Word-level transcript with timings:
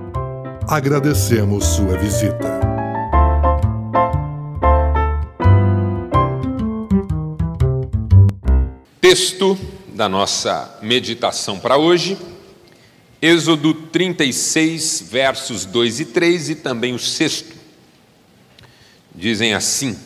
Agradecemos 0.67 1.65
sua 1.65 1.97
visita. 1.97 2.59
Texto 9.01 9.57
da 9.95 10.09
nossa 10.09 10.77
meditação 10.83 11.61
para 11.61 11.79
hoje, 11.79 12.19
Êxodo 13.21 13.75
36, 13.75 15.09
versos 15.11 15.65
2 15.65 16.01
e 16.01 16.05
3 16.05 16.51
e 16.51 16.55
também 16.55 16.95
o 16.95 16.99
sexto. 16.99 17.57
Dizem 19.13 19.55
assim: 19.55 19.99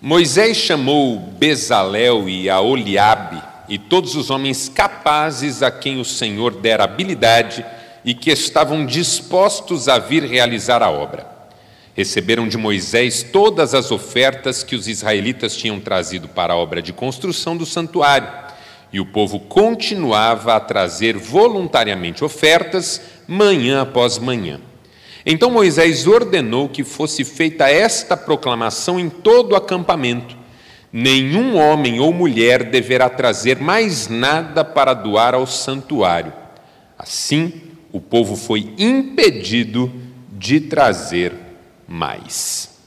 Moisés 0.00 0.56
chamou 0.56 1.18
Bezalel 1.18 2.28
e 2.28 2.48
a 2.48 2.60
Oliabe 2.60 3.42
e 3.68 3.78
todos 3.78 4.14
os 4.14 4.30
homens 4.30 4.68
capazes 4.68 5.62
a 5.62 5.70
quem 5.70 6.00
o 6.00 6.04
Senhor 6.04 6.54
dera 6.54 6.84
habilidade 6.84 7.64
e 8.04 8.14
que 8.14 8.30
estavam 8.30 8.84
dispostos 8.84 9.88
a 9.88 9.98
vir 9.98 10.24
realizar 10.24 10.82
a 10.82 10.90
obra. 10.90 11.26
Receberam 11.94 12.48
de 12.48 12.58
Moisés 12.58 13.22
todas 13.22 13.72
as 13.72 13.90
ofertas 13.90 14.62
que 14.62 14.74
os 14.74 14.88
israelitas 14.88 15.56
tinham 15.56 15.78
trazido 15.78 16.28
para 16.28 16.54
a 16.54 16.56
obra 16.56 16.82
de 16.82 16.92
construção 16.92 17.56
do 17.56 17.64
santuário, 17.64 18.43
e 18.94 19.00
o 19.00 19.04
povo 19.04 19.40
continuava 19.40 20.54
a 20.54 20.60
trazer 20.60 21.16
voluntariamente 21.16 22.22
ofertas, 22.22 23.00
manhã 23.26 23.82
após 23.82 24.20
manhã. 24.20 24.60
Então 25.26 25.50
Moisés 25.50 26.06
ordenou 26.06 26.68
que 26.68 26.84
fosse 26.84 27.24
feita 27.24 27.68
esta 27.68 28.16
proclamação 28.16 29.00
em 29.00 29.10
todo 29.10 29.50
o 29.50 29.56
acampamento: 29.56 30.36
Nenhum 30.92 31.56
homem 31.56 31.98
ou 31.98 32.12
mulher 32.12 32.70
deverá 32.70 33.08
trazer 33.08 33.58
mais 33.58 34.06
nada 34.06 34.64
para 34.64 34.94
doar 34.94 35.34
ao 35.34 35.44
santuário. 35.44 36.32
Assim, 36.96 37.52
o 37.90 38.00
povo 38.00 38.36
foi 38.36 38.74
impedido 38.78 39.92
de 40.30 40.60
trazer 40.60 41.32
mais. 41.88 42.78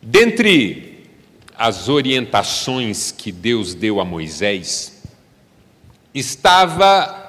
Dentre 0.00 1.10
as 1.58 1.90
orientações 1.90 3.12
que 3.12 3.30
Deus 3.30 3.74
deu 3.74 4.00
a 4.00 4.04
Moisés, 4.04 4.93
estava 6.14 7.22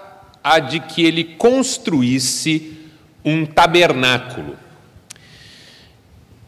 a 0.44 0.60
de 0.60 0.80
que 0.80 1.04
ele 1.04 1.24
construísse 1.24 2.78
um 3.24 3.46
tabernáculo. 3.46 4.56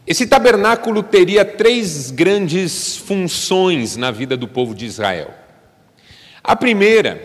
Esse 0.06 0.26
tabernáculo 0.26 1.02
teria 1.02 1.44
três 1.44 2.10
grandes 2.10 2.96
funções 2.96 3.96
na 3.96 4.10
vida 4.10 4.36
do 4.36 4.46
povo 4.46 4.74
de 4.74 4.86
Israel. 4.86 5.34
A 6.42 6.54
primeira, 6.54 7.20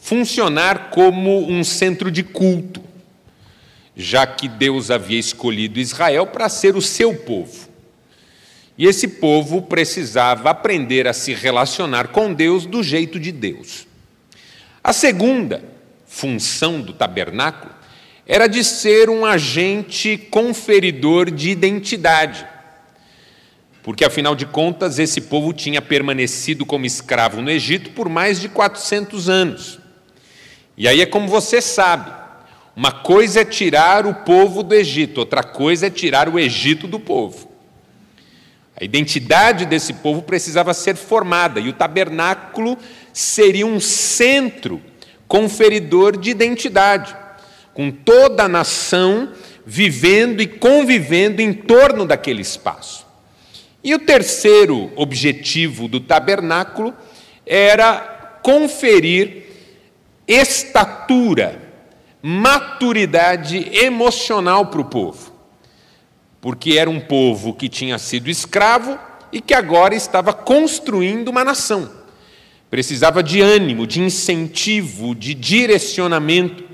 funcionar 0.00 0.90
como 0.90 1.46
um 1.46 1.62
centro 1.62 2.10
de 2.10 2.22
culto, 2.22 2.82
já 3.94 4.26
que 4.26 4.48
Deus 4.48 4.90
havia 4.90 5.18
escolhido 5.18 5.78
Israel 5.78 6.26
para 6.26 6.48
ser 6.48 6.74
o 6.74 6.82
seu 6.82 7.14
povo. 7.14 7.68
E 8.78 8.86
esse 8.86 9.08
povo 9.08 9.62
precisava 9.62 10.50
aprender 10.50 11.06
a 11.06 11.12
se 11.12 11.34
relacionar 11.34 12.08
com 12.08 12.32
Deus 12.32 12.64
do 12.64 12.82
jeito 12.82 13.20
de 13.20 13.30
Deus. 13.32 13.87
A 14.88 14.92
segunda 14.94 15.62
função 16.06 16.80
do 16.80 16.94
tabernáculo 16.94 17.74
era 18.26 18.46
de 18.46 18.64
ser 18.64 19.10
um 19.10 19.26
agente 19.26 20.16
conferidor 20.16 21.30
de 21.30 21.50
identidade. 21.50 22.46
Porque, 23.82 24.02
afinal 24.02 24.34
de 24.34 24.46
contas, 24.46 24.98
esse 24.98 25.20
povo 25.20 25.52
tinha 25.52 25.82
permanecido 25.82 26.64
como 26.64 26.86
escravo 26.86 27.42
no 27.42 27.50
Egito 27.50 27.90
por 27.90 28.08
mais 28.08 28.40
de 28.40 28.48
400 28.48 29.28
anos. 29.28 29.78
E 30.74 30.88
aí 30.88 31.02
é 31.02 31.06
como 31.06 31.28
você 31.28 31.60
sabe: 31.60 32.10
uma 32.74 32.90
coisa 32.90 33.42
é 33.42 33.44
tirar 33.44 34.06
o 34.06 34.14
povo 34.14 34.62
do 34.62 34.74
Egito, 34.74 35.18
outra 35.18 35.42
coisa 35.42 35.88
é 35.88 35.90
tirar 35.90 36.30
o 36.30 36.38
Egito 36.38 36.86
do 36.86 36.98
povo. 36.98 37.46
A 38.80 38.84
identidade 38.84 39.66
desse 39.66 39.92
povo 39.92 40.22
precisava 40.22 40.72
ser 40.72 40.94
formada 40.94 41.58
e 41.58 41.68
o 41.68 41.72
tabernáculo 41.72 42.78
seria 43.18 43.66
um 43.66 43.80
centro 43.80 44.80
conferidor 45.26 46.16
de 46.16 46.30
identidade 46.30 47.16
com 47.74 47.90
toda 47.90 48.44
a 48.44 48.48
nação 48.48 49.32
vivendo 49.66 50.40
e 50.40 50.46
convivendo 50.46 51.42
em 51.42 51.52
torno 51.52 52.06
daquele 52.06 52.42
espaço. 52.42 53.04
E 53.82 53.92
o 53.92 53.98
terceiro 53.98 54.92
objetivo 54.94 55.88
do 55.88 55.98
tabernáculo 55.98 56.94
era 57.44 58.38
conferir 58.40 59.46
estatura, 60.26 61.60
maturidade 62.22 63.68
emocional 63.76 64.66
para 64.66 64.80
o 64.80 64.84
povo. 64.84 65.32
Porque 66.40 66.78
era 66.78 66.88
um 66.88 67.00
povo 67.00 67.52
que 67.52 67.68
tinha 67.68 67.98
sido 67.98 68.30
escravo 68.30 68.96
e 69.32 69.40
que 69.40 69.54
agora 69.54 69.96
estava 69.96 70.32
construindo 70.32 71.28
uma 71.28 71.44
nação. 71.44 71.97
Precisava 72.70 73.22
de 73.22 73.40
ânimo, 73.40 73.86
de 73.86 74.00
incentivo, 74.00 75.14
de 75.14 75.32
direcionamento. 75.32 76.64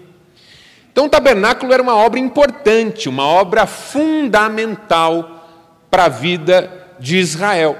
Então, 0.91 1.07
o 1.07 1.09
tabernáculo 1.09 1.73
era 1.73 1.83
uma 1.83 1.97
obra 1.97 2.19
importante, 2.19 3.09
uma 3.09 3.27
obra 3.27 3.67
fundamental 3.67 5.49
para 5.91 6.07
a 6.07 6.09
vida 6.09 6.89
de 6.99 7.17
Israel. 7.17 7.79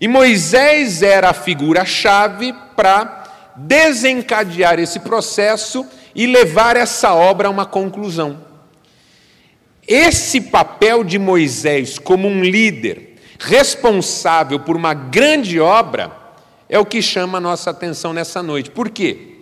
E 0.00 0.08
Moisés 0.08 1.02
era 1.02 1.30
a 1.30 1.34
figura-chave 1.34 2.54
para 2.76 3.24
desencadear 3.56 4.78
esse 4.78 5.00
processo 5.00 5.86
e 6.14 6.26
levar 6.26 6.76
essa 6.76 7.14
obra 7.14 7.48
a 7.48 7.50
uma 7.50 7.66
conclusão. 7.66 8.38
Esse 9.86 10.40
papel 10.40 11.04
de 11.04 11.18
Moisés 11.18 11.98
como 11.98 12.28
um 12.28 12.42
líder 12.42 13.16
responsável 13.38 14.60
por 14.60 14.76
uma 14.76 14.94
grande 14.94 15.58
obra 15.58 16.19
é 16.70 16.78
o 16.78 16.86
que 16.86 17.02
chama 17.02 17.38
a 17.38 17.40
nossa 17.40 17.70
atenção 17.70 18.12
nessa 18.12 18.42
noite. 18.42 18.70
Por 18.70 18.88
quê? 18.88 19.38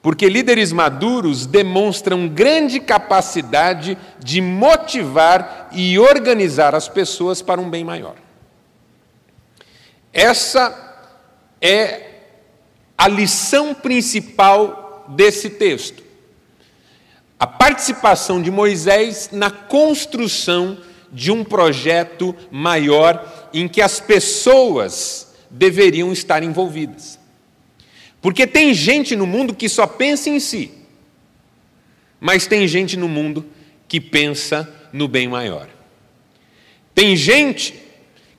Porque 0.00 0.28
líderes 0.28 0.70
maduros 0.70 1.46
demonstram 1.46 2.28
grande 2.28 2.78
capacidade 2.78 3.98
de 4.20 4.40
motivar 4.40 5.68
e 5.72 5.98
organizar 5.98 6.76
as 6.76 6.88
pessoas 6.88 7.42
para 7.42 7.60
um 7.60 7.68
bem 7.68 7.84
maior. 7.84 8.14
Essa 10.12 11.04
é 11.60 12.20
a 12.96 13.08
lição 13.08 13.74
principal 13.74 15.06
desse 15.08 15.50
texto. 15.50 16.04
A 17.36 17.48
participação 17.48 18.40
de 18.40 18.50
Moisés 18.50 19.30
na 19.32 19.50
construção 19.50 20.78
de 21.12 21.32
um 21.32 21.42
projeto 21.42 22.34
maior 22.48 23.48
em 23.52 23.66
que 23.66 23.82
as 23.82 23.98
pessoas 23.98 25.25
deveriam 25.50 26.12
estar 26.12 26.42
envolvidas. 26.42 27.18
Porque 28.20 28.46
tem 28.46 28.74
gente 28.74 29.14
no 29.14 29.26
mundo 29.26 29.54
que 29.54 29.68
só 29.68 29.86
pensa 29.86 30.28
em 30.28 30.40
si, 30.40 30.72
mas 32.20 32.46
tem 32.46 32.66
gente 32.66 32.96
no 32.96 33.08
mundo 33.08 33.44
que 33.86 34.00
pensa 34.00 34.68
no 34.92 35.06
bem 35.06 35.28
maior. 35.28 35.68
Tem 36.94 37.14
gente 37.14 37.74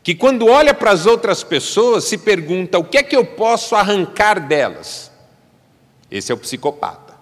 que, 0.03 0.15
quando 0.15 0.47
olha 0.47 0.73
para 0.73 0.91
as 0.91 1.05
outras 1.05 1.43
pessoas, 1.43 2.05
se 2.05 2.17
pergunta: 2.17 2.79
o 2.79 2.83
que 2.83 2.97
é 2.97 3.03
que 3.03 3.15
eu 3.15 3.25
posso 3.25 3.75
arrancar 3.75 4.47
delas? 4.47 5.11
Esse 6.09 6.31
é 6.31 6.35
o 6.35 6.37
psicopata. 6.37 7.15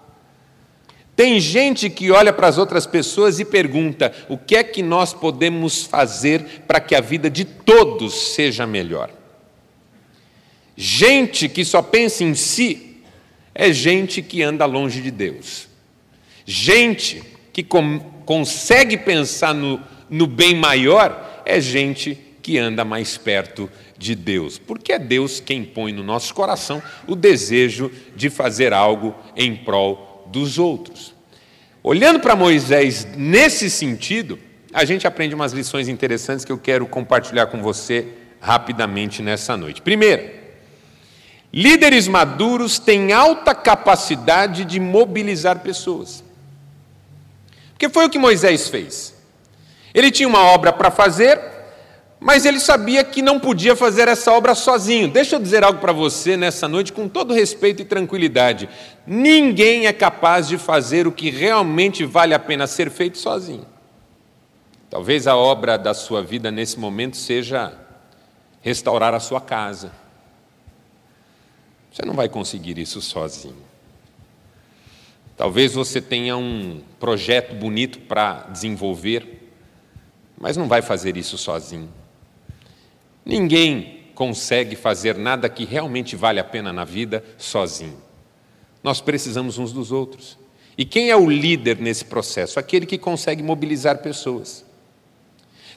Tem 1.14 1.40
gente 1.40 1.88
que 1.88 2.10
olha 2.10 2.30
para 2.32 2.46
as 2.46 2.58
outras 2.58 2.86
pessoas 2.86 3.40
e 3.40 3.44
pergunta: 3.44 4.12
o 4.28 4.36
que 4.36 4.54
é 4.54 4.62
que 4.62 4.82
nós 4.82 5.14
podemos 5.14 5.82
fazer 5.82 6.62
para 6.66 6.78
que 6.78 6.94
a 6.94 7.00
vida 7.00 7.30
de 7.30 7.44
todos 7.44 8.34
seja 8.34 8.66
melhor? 8.66 9.10
Gente 10.76 11.48
que 11.48 11.64
só 11.64 11.80
pensa 11.80 12.22
em 12.22 12.34
si 12.34 12.98
é 13.54 13.72
gente 13.72 14.20
que 14.20 14.42
anda 14.42 14.66
longe 14.66 15.00
de 15.00 15.10
Deus. 15.10 15.68
Gente 16.44 17.22
que 17.52 17.62
com, 17.62 17.98
consegue 18.26 18.98
pensar 18.98 19.54
no, 19.54 19.80
no 20.10 20.26
bem 20.26 20.54
maior 20.54 21.42
é 21.46 21.58
gente 21.60 22.18
que 22.42 22.58
anda 22.58 22.84
mais 22.84 23.16
perto 23.16 23.70
de 23.98 24.14
Deus, 24.14 24.58
porque 24.58 24.92
é 24.92 24.98
Deus 24.98 25.40
quem 25.40 25.64
põe 25.64 25.92
no 25.92 26.04
nosso 26.04 26.34
coração 26.34 26.82
o 27.06 27.16
desejo 27.16 27.90
de 28.14 28.28
fazer 28.28 28.72
algo 28.72 29.14
em 29.34 29.56
prol 29.56 30.28
dos 30.30 30.58
outros. 30.58 31.14
Olhando 31.82 32.20
para 32.20 32.36
Moisés 32.36 33.08
nesse 33.16 33.70
sentido, 33.70 34.38
a 34.72 34.84
gente 34.84 35.06
aprende 35.06 35.34
umas 35.34 35.52
lições 35.52 35.88
interessantes 35.88 36.44
que 36.44 36.52
eu 36.52 36.58
quero 36.58 36.86
compartilhar 36.86 37.46
com 37.46 37.62
você 37.62 38.06
rapidamente 38.40 39.22
nessa 39.22 39.56
noite. 39.56 39.80
Primeiro, 39.80 40.45
Líderes 41.52 42.08
maduros 42.08 42.78
têm 42.78 43.12
alta 43.12 43.54
capacidade 43.54 44.64
de 44.64 44.78
mobilizar 44.78 45.60
pessoas. 45.60 46.22
Porque 47.72 47.88
foi 47.88 48.06
o 48.06 48.10
que 48.10 48.18
Moisés 48.18 48.68
fez. 48.68 49.14
Ele 49.94 50.10
tinha 50.10 50.28
uma 50.28 50.44
obra 50.44 50.72
para 50.72 50.90
fazer, 50.90 51.40
mas 52.18 52.44
ele 52.44 52.58
sabia 52.58 53.04
que 53.04 53.22
não 53.22 53.38
podia 53.38 53.76
fazer 53.76 54.08
essa 54.08 54.32
obra 54.32 54.54
sozinho. 54.54 55.08
Deixa 55.08 55.36
eu 55.36 55.40
dizer 55.40 55.62
algo 55.62 55.80
para 55.80 55.92
você 55.92 56.36
nessa 56.36 56.66
noite, 56.66 56.92
com 56.92 57.08
todo 57.08 57.34
respeito 57.34 57.82
e 57.82 57.84
tranquilidade: 57.84 58.68
ninguém 59.06 59.86
é 59.86 59.92
capaz 59.92 60.48
de 60.48 60.58
fazer 60.58 61.06
o 61.06 61.12
que 61.12 61.30
realmente 61.30 62.04
vale 62.04 62.34
a 62.34 62.38
pena 62.38 62.66
ser 62.66 62.90
feito 62.90 63.18
sozinho. 63.18 63.66
Talvez 64.88 65.26
a 65.26 65.36
obra 65.36 65.76
da 65.76 65.92
sua 65.92 66.22
vida 66.22 66.50
nesse 66.50 66.78
momento 66.78 67.16
seja 67.16 67.72
restaurar 68.60 69.14
a 69.14 69.20
sua 69.20 69.40
casa. 69.40 69.92
Você 71.96 72.04
não 72.04 72.12
vai 72.12 72.28
conseguir 72.28 72.76
isso 72.76 73.00
sozinho. 73.00 73.56
Talvez 75.34 75.72
você 75.72 75.98
tenha 75.98 76.36
um 76.36 76.82
projeto 77.00 77.54
bonito 77.54 78.00
para 78.00 78.42
desenvolver, 78.52 79.50
mas 80.36 80.58
não 80.58 80.68
vai 80.68 80.82
fazer 80.82 81.16
isso 81.16 81.38
sozinho. 81.38 81.88
Ninguém 83.24 84.10
consegue 84.14 84.76
fazer 84.76 85.16
nada 85.16 85.48
que 85.48 85.64
realmente 85.64 86.14
vale 86.14 86.38
a 86.38 86.44
pena 86.44 86.70
na 86.70 86.84
vida 86.84 87.24
sozinho. 87.38 87.96
Nós 88.84 89.00
precisamos 89.00 89.56
uns 89.56 89.72
dos 89.72 89.90
outros. 89.90 90.36
E 90.76 90.84
quem 90.84 91.08
é 91.08 91.16
o 91.16 91.30
líder 91.30 91.78
nesse 91.78 92.04
processo? 92.04 92.60
Aquele 92.60 92.84
que 92.84 92.98
consegue 92.98 93.42
mobilizar 93.42 94.02
pessoas. 94.02 94.66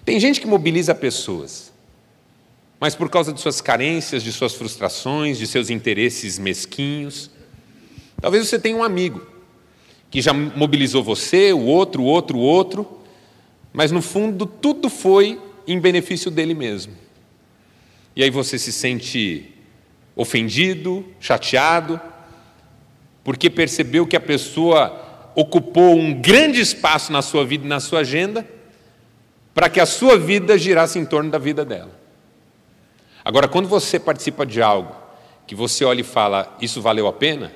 Tem 0.04 0.20
gente 0.20 0.42
que 0.42 0.48
mobiliza 0.48 0.94
pessoas, 0.94 1.69
mas 2.80 2.96
por 2.96 3.10
causa 3.10 3.34
de 3.34 3.42
suas 3.42 3.60
carências, 3.60 4.24
de 4.24 4.32
suas 4.32 4.54
frustrações, 4.54 5.38
de 5.38 5.46
seus 5.46 5.70
interesses 5.70 6.40
mesquinhos. 6.40 7.30
Talvez 8.22 8.48
você 8.48 8.58
tenha 8.58 8.78
um 8.78 8.84
amigo 8.84 9.26
que 10.10 10.22
já 10.22 10.34
mobilizou 10.34 11.04
você, 11.04 11.52
o 11.52 11.66
outro, 11.66 12.02
o 12.02 12.06
outro, 12.06 12.38
o 12.38 12.42
outro, 12.42 13.00
mas 13.74 13.92
no 13.92 14.02
fundo 14.02 14.46
tudo 14.46 14.90
foi 14.90 15.40
em 15.68 15.80
benefício 15.80 16.32
dele 16.32 16.54
mesmo. 16.54 16.94
E 18.16 18.24
aí 18.24 18.30
você 18.30 18.58
se 18.58 18.72
sente 18.72 19.54
ofendido, 20.16 21.06
chateado, 21.20 22.00
porque 23.24 23.50
percebeu 23.50 24.08
que 24.08 24.16
a 24.16 24.22
pessoa 24.22 25.32
ocupou 25.36 25.96
um 25.96 26.14
grande 26.14 26.60
espaço 26.60 27.12
na 27.12 27.22
sua 27.22 27.46
vida 27.46 27.66
e 27.66 27.70
na 27.70 27.80
sua 27.80 28.00
agenda, 28.00 28.48
para 29.54 29.70
que 29.70 29.80
a 29.80 29.86
sua 29.86 30.18
vida 30.18 30.58
girasse 30.58 30.98
em 30.98 31.06
torno 31.06 31.30
da 31.30 31.38
vida 31.38 31.64
dela. 31.64 31.99
Agora, 33.30 33.48
quando 33.48 33.70
você 33.70 34.00
participa 34.00 34.44
de 34.44 34.60
algo 34.60 34.92
que 35.46 35.54
você 35.54 35.86
olha 35.86 36.02
e 36.02 36.04
fala, 36.04 36.58
isso 36.60 36.82
valeu 36.82 37.06
a 37.06 37.14
pena, 37.14 37.54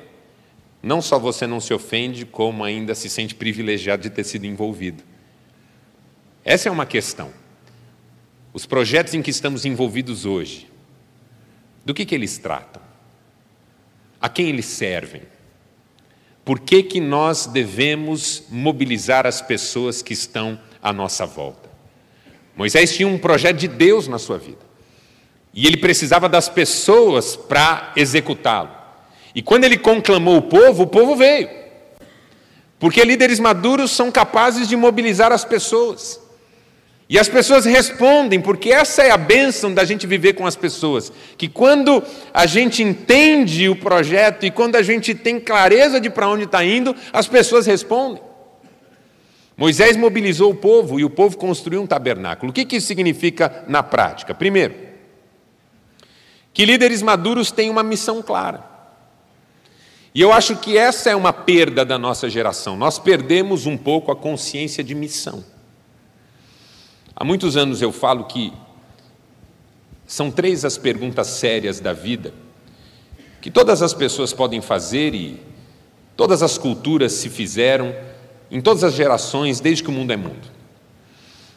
não 0.84 1.02
só 1.02 1.18
você 1.18 1.48
não 1.48 1.60
se 1.60 1.74
ofende, 1.74 2.28
como 2.28 2.64
ainda 2.64 2.94
se 2.94 3.10
sente 3.10 3.34
privilegiado 3.34 4.04
de 4.04 4.12
ter 4.12 4.24
sido 4.24 4.46
envolvido. 4.46 5.04
Essa 6.46 6.70
é 6.70 6.72
uma 6.72 6.86
questão. 6.86 7.34
Os 8.54 8.68
projetos 8.68 9.16
em 9.16 9.24
que 9.24 9.32
estamos 9.32 9.66
envolvidos 9.66 10.28
hoje, 10.28 10.70
do 11.84 11.92
que, 11.92 12.06
que 12.06 12.14
eles 12.14 12.38
tratam? 12.38 12.84
A 14.22 14.30
quem 14.30 14.50
eles 14.50 14.68
servem? 14.68 15.24
Por 16.46 16.60
que, 16.60 16.84
que 16.84 17.02
nós 17.02 17.48
devemos 17.48 18.44
mobilizar 18.48 19.26
as 19.26 19.42
pessoas 19.42 20.04
que 20.04 20.14
estão 20.14 20.62
à 20.84 20.94
nossa 20.94 21.26
volta? 21.26 21.68
Moisés 22.56 22.96
tinha 22.96 23.08
um 23.08 23.18
projeto 23.18 23.58
de 23.58 23.68
Deus 23.68 24.08
na 24.08 24.20
sua 24.20 24.38
vida. 24.38 24.63
E 25.54 25.68
ele 25.68 25.78
precisava 25.78 26.28
das 26.28 26.50
pessoas 26.50 27.36
para 27.36 27.92
executá-lo. 27.96 28.72
E 29.36 29.42
quando 29.42 29.66
ele 29.66 29.78
conclamou 29.78 30.38
o 30.38 30.42
povo, 30.42 30.84
o 30.84 30.88
povo 30.88 31.16
veio. 31.16 31.50
Porque 32.80 33.04
líderes 33.04 33.40
maduros 33.40 33.92
são 33.92 34.12
capazes 34.12 34.68
de 34.68 34.76
mobilizar 34.76 35.32
as 35.32 35.46
pessoas. 35.46 36.20
E 37.08 37.20
as 37.20 37.28
pessoas 37.28 37.66
respondem, 37.66 38.42
porque 38.42 38.72
essa 38.72 39.04
é 39.04 39.12
a 39.12 39.18
bênção 39.18 39.74
da 39.74 39.84
gente 39.84 40.08
viver 40.08 40.34
com 40.34 40.48
as 40.48 40.56
pessoas. 40.56 41.12
Que 41.38 41.48
quando 41.48 42.02
a 42.34 42.46
gente 42.46 42.82
entende 42.82 43.70
o 43.70 43.76
projeto 43.76 44.46
e 44.46 44.52
quando 44.52 44.76
a 44.76 44.82
gente 44.82 45.14
tem 45.14 45.40
clareza 45.40 46.00
de 46.00 46.10
para 46.10 46.28
onde 46.28 46.46
está 46.46 46.64
indo, 46.64 46.96
as 47.12 47.28
pessoas 47.28 47.66
respondem. 47.66 48.22
Moisés 49.56 49.96
mobilizou 49.96 50.52
o 50.52 50.56
povo 50.56 51.00
e 51.00 51.06
o 51.06 51.10
povo 51.10 51.38
construiu 51.38 51.82
um 51.82 51.88
tabernáculo. 51.88 52.50
O 52.50 52.54
que, 52.54 52.66
que 52.66 52.78
isso 52.78 52.88
significa 52.88 53.64
na 53.68 53.84
prática? 53.84 54.34
Primeiro, 54.34 54.93
que 56.54 56.66
líderes 56.66 57.02
maduros 57.02 57.52
têm 57.52 57.70
uma 57.70 57.84
missão 57.84 58.22
clara. 58.22 58.64
E 60.14 60.22
eu 60.22 60.32
acho 60.32 60.56
que 60.58 60.78
essa 60.78 61.10
é 61.10 61.16
uma 61.16 61.34
perda 61.34 61.84
da 61.84 61.98
nossa 61.98 62.30
geração. 62.30 62.78
Nós 62.78 63.00
perdemos 63.00 63.66
um 63.66 63.76
pouco 63.76 64.12
a 64.12 64.16
consciência 64.16 64.84
de 64.84 64.94
missão. 64.94 65.44
Há 67.16 67.24
muitos 67.24 67.58
anos 67.58 67.82
eu 67.82 67.92
falo 67.92 68.26
que 68.26 68.54
são 70.06 70.30
três 70.30 70.64
as 70.64 70.78
perguntas 70.78 71.28
sérias 71.28 71.80
da 71.80 71.94
vida 71.94 72.34
que 73.44 73.52
todas 73.52 73.82
as 73.82 73.94
pessoas 73.94 74.32
podem 74.32 74.62
fazer 74.62 75.14
e 75.14 75.38
todas 76.16 76.42
as 76.42 76.58
culturas 76.58 77.12
se 77.12 77.30
fizeram 77.30 77.94
em 78.50 78.62
todas 78.62 78.86
as 78.86 78.94
gerações 78.94 79.60
desde 79.60 79.84
que 79.84 79.90
o 79.90 79.92
mundo 79.92 80.14
é 80.14 80.16
mundo. 80.16 80.50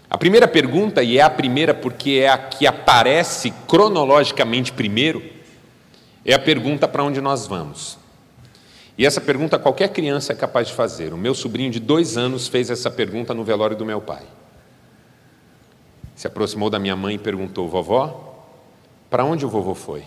A 0.08 0.16
primeira 0.16 0.46
pergunta, 0.46 1.02
e 1.02 1.18
é 1.18 1.22
a 1.22 1.30
primeira 1.30 1.74
porque 1.74 2.20
é 2.22 2.28
a 2.28 2.38
que 2.38 2.66
aparece 2.66 3.52
cronologicamente 3.66 4.72
primeiro, 4.72 5.22
é 6.24 6.32
a 6.32 6.38
pergunta 6.38 6.86
para 6.86 7.02
onde 7.02 7.20
nós 7.20 7.46
vamos. 7.46 7.98
E 8.98 9.04
essa 9.04 9.20
pergunta 9.20 9.58
qualquer 9.58 9.88
criança 9.90 10.32
é 10.32 10.36
capaz 10.36 10.68
de 10.68 10.74
fazer. 10.74 11.12
O 11.12 11.18
meu 11.18 11.34
sobrinho 11.34 11.70
de 11.70 11.80
dois 11.80 12.16
anos 12.16 12.48
fez 12.48 12.70
essa 12.70 12.90
pergunta 12.90 13.34
no 13.34 13.44
velório 13.44 13.76
do 13.76 13.84
meu 13.84 14.00
pai. 14.00 14.22
Se 16.14 16.26
aproximou 16.26 16.70
da 16.70 16.78
minha 16.78 16.96
mãe 16.96 17.16
e 17.16 17.18
perguntou: 17.18 17.68
Vovó, 17.68 18.34
para 19.10 19.24
onde 19.24 19.44
o 19.44 19.48
vovô 19.48 19.74
foi? 19.74 20.02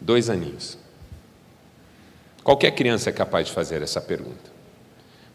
Dois 0.00 0.30
aninhos. 0.30 0.78
Qualquer 2.42 2.70
criança 2.70 3.10
é 3.10 3.12
capaz 3.12 3.48
de 3.48 3.52
fazer 3.52 3.82
essa 3.82 4.00
pergunta. 4.00 4.50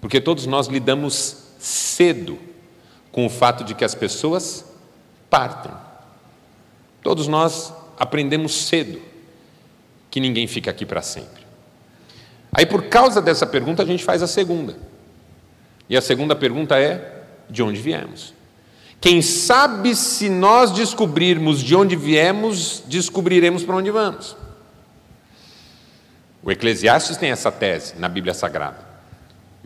Porque 0.01 0.19
todos 0.19 0.47
nós 0.47 0.67
lidamos 0.67 1.45
cedo 1.59 2.39
com 3.15 3.25
o 3.25 3.29
fato 3.29 3.63
de 3.63 3.73
que 3.73 3.85
as 3.85 3.95
pessoas 3.95 4.65
partem. 5.29 5.71
Todos 7.01 7.29
nós 7.29 7.71
aprendemos 7.97 8.53
cedo 8.67 9.01
que 10.11 10.19
ninguém 10.19 10.47
fica 10.47 10.69
aqui 10.69 10.85
para 10.85 11.01
sempre. 11.01 11.45
Aí, 12.51 12.65
por 12.65 12.89
causa 12.89 13.21
dessa 13.21 13.45
pergunta, 13.45 13.83
a 13.83 13.85
gente 13.85 14.03
faz 14.03 14.21
a 14.21 14.27
segunda. 14.27 14.75
E 15.87 15.95
a 15.95 16.01
segunda 16.01 16.35
pergunta 16.35 16.77
é: 16.77 17.23
de 17.49 17.63
onde 17.63 17.79
viemos? 17.79 18.33
Quem 18.99 19.21
sabe 19.21 19.95
se 19.95 20.27
nós 20.27 20.71
descobrirmos 20.71 21.61
de 21.61 21.73
onde 21.73 21.95
viemos, 21.95 22.83
descobriremos 22.85 23.63
para 23.63 23.77
onde 23.77 23.91
vamos. 23.91 24.35
O 26.43 26.51
Eclesiastes 26.51 27.15
tem 27.15 27.31
essa 27.31 27.49
tese 27.49 27.95
na 27.97 28.09
Bíblia 28.09 28.33
Sagrada. 28.33 28.94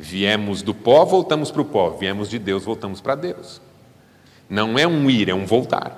Viemos 0.02 0.62
do 0.62 0.74
pó, 0.74 1.04
voltamos 1.04 1.52
para 1.52 1.62
o 1.62 1.66
pó. 1.66 1.90
Viemos 1.90 2.30
de 2.30 2.40
Deus, 2.40 2.64
voltamos 2.64 3.02
para 3.02 3.16
Deus. 3.16 3.62
Não 4.50 4.80
é 4.80 4.88
um 4.88 5.10
ir, 5.10 5.28
é 5.28 5.34
um 5.34 5.46
voltar. 5.46 5.94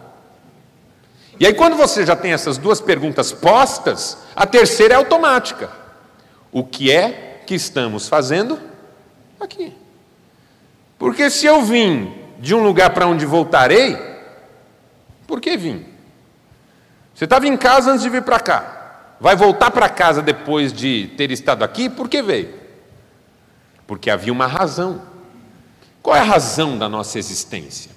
E 1.40 1.46
aí, 1.46 1.54
quando 1.54 1.78
você 1.78 2.04
já 2.04 2.16
tem 2.16 2.34
essas 2.34 2.58
duas 2.58 2.82
perguntas 2.82 3.32
postas, 3.32 4.18
a 4.36 4.48
terceira 4.48 4.96
é 4.96 4.98
automática: 4.98 5.70
O 6.52 6.64
que 6.64 6.92
é 6.92 7.44
que 7.46 7.54
estamos 7.54 8.08
fazendo 8.08 8.60
aqui? 9.40 9.72
Porque 10.98 11.30
se 11.30 11.46
eu 11.46 11.62
vim 11.62 12.12
de 12.40 12.56
um 12.56 12.64
lugar 12.64 12.90
para 12.96 13.06
onde 13.06 13.24
voltarei, 13.24 13.96
por 15.28 15.40
que 15.40 15.56
vim? 15.56 15.86
Você 17.14 17.26
estava 17.26 17.48
em 17.48 17.56
casa 17.56 17.92
antes 17.92 18.02
de 18.02 18.10
vir 18.10 18.24
para 18.24 18.40
cá, 18.40 19.14
vai 19.20 19.36
voltar 19.36 19.70
para 19.70 19.88
casa 19.88 20.24
depois 20.24 20.74
de 20.74 21.12
ter 21.16 21.30
estado 21.30 21.64
aqui, 21.64 21.88
por 21.88 22.10
que 22.10 22.24
veio? 22.24 22.61
Porque 23.92 24.10
havia 24.10 24.32
uma 24.32 24.48
razão. 24.48 25.02
Qual 26.02 26.16
é 26.16 26.20
a 26.22 26.24
razão 26.24 26.78
da 26.78 26.88
nossa 26.88 27.20
existência? 27.20 27.92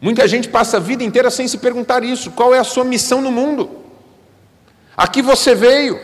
Muita 0.00 0.28
gente 0.28 0.48
passa 0.48 0.76
a 0.76 0.80
vida 0.80 1.02
inteira 1.02 1.28
sem 1.28 1.48
se 1.48 1.58
perguntar 1.58 2.04
isso. 2.04 2.30
Qual 2.30 2.54
é 2.54 2.60
a 2.60 2.62
sua 2.62 2.84
missão 2.84 3.20
no 3.20 3.32
mundo? 3.32 3.68
Aqui 4.96 5.22
você 5.22 5.56
veio. 5.56 5.98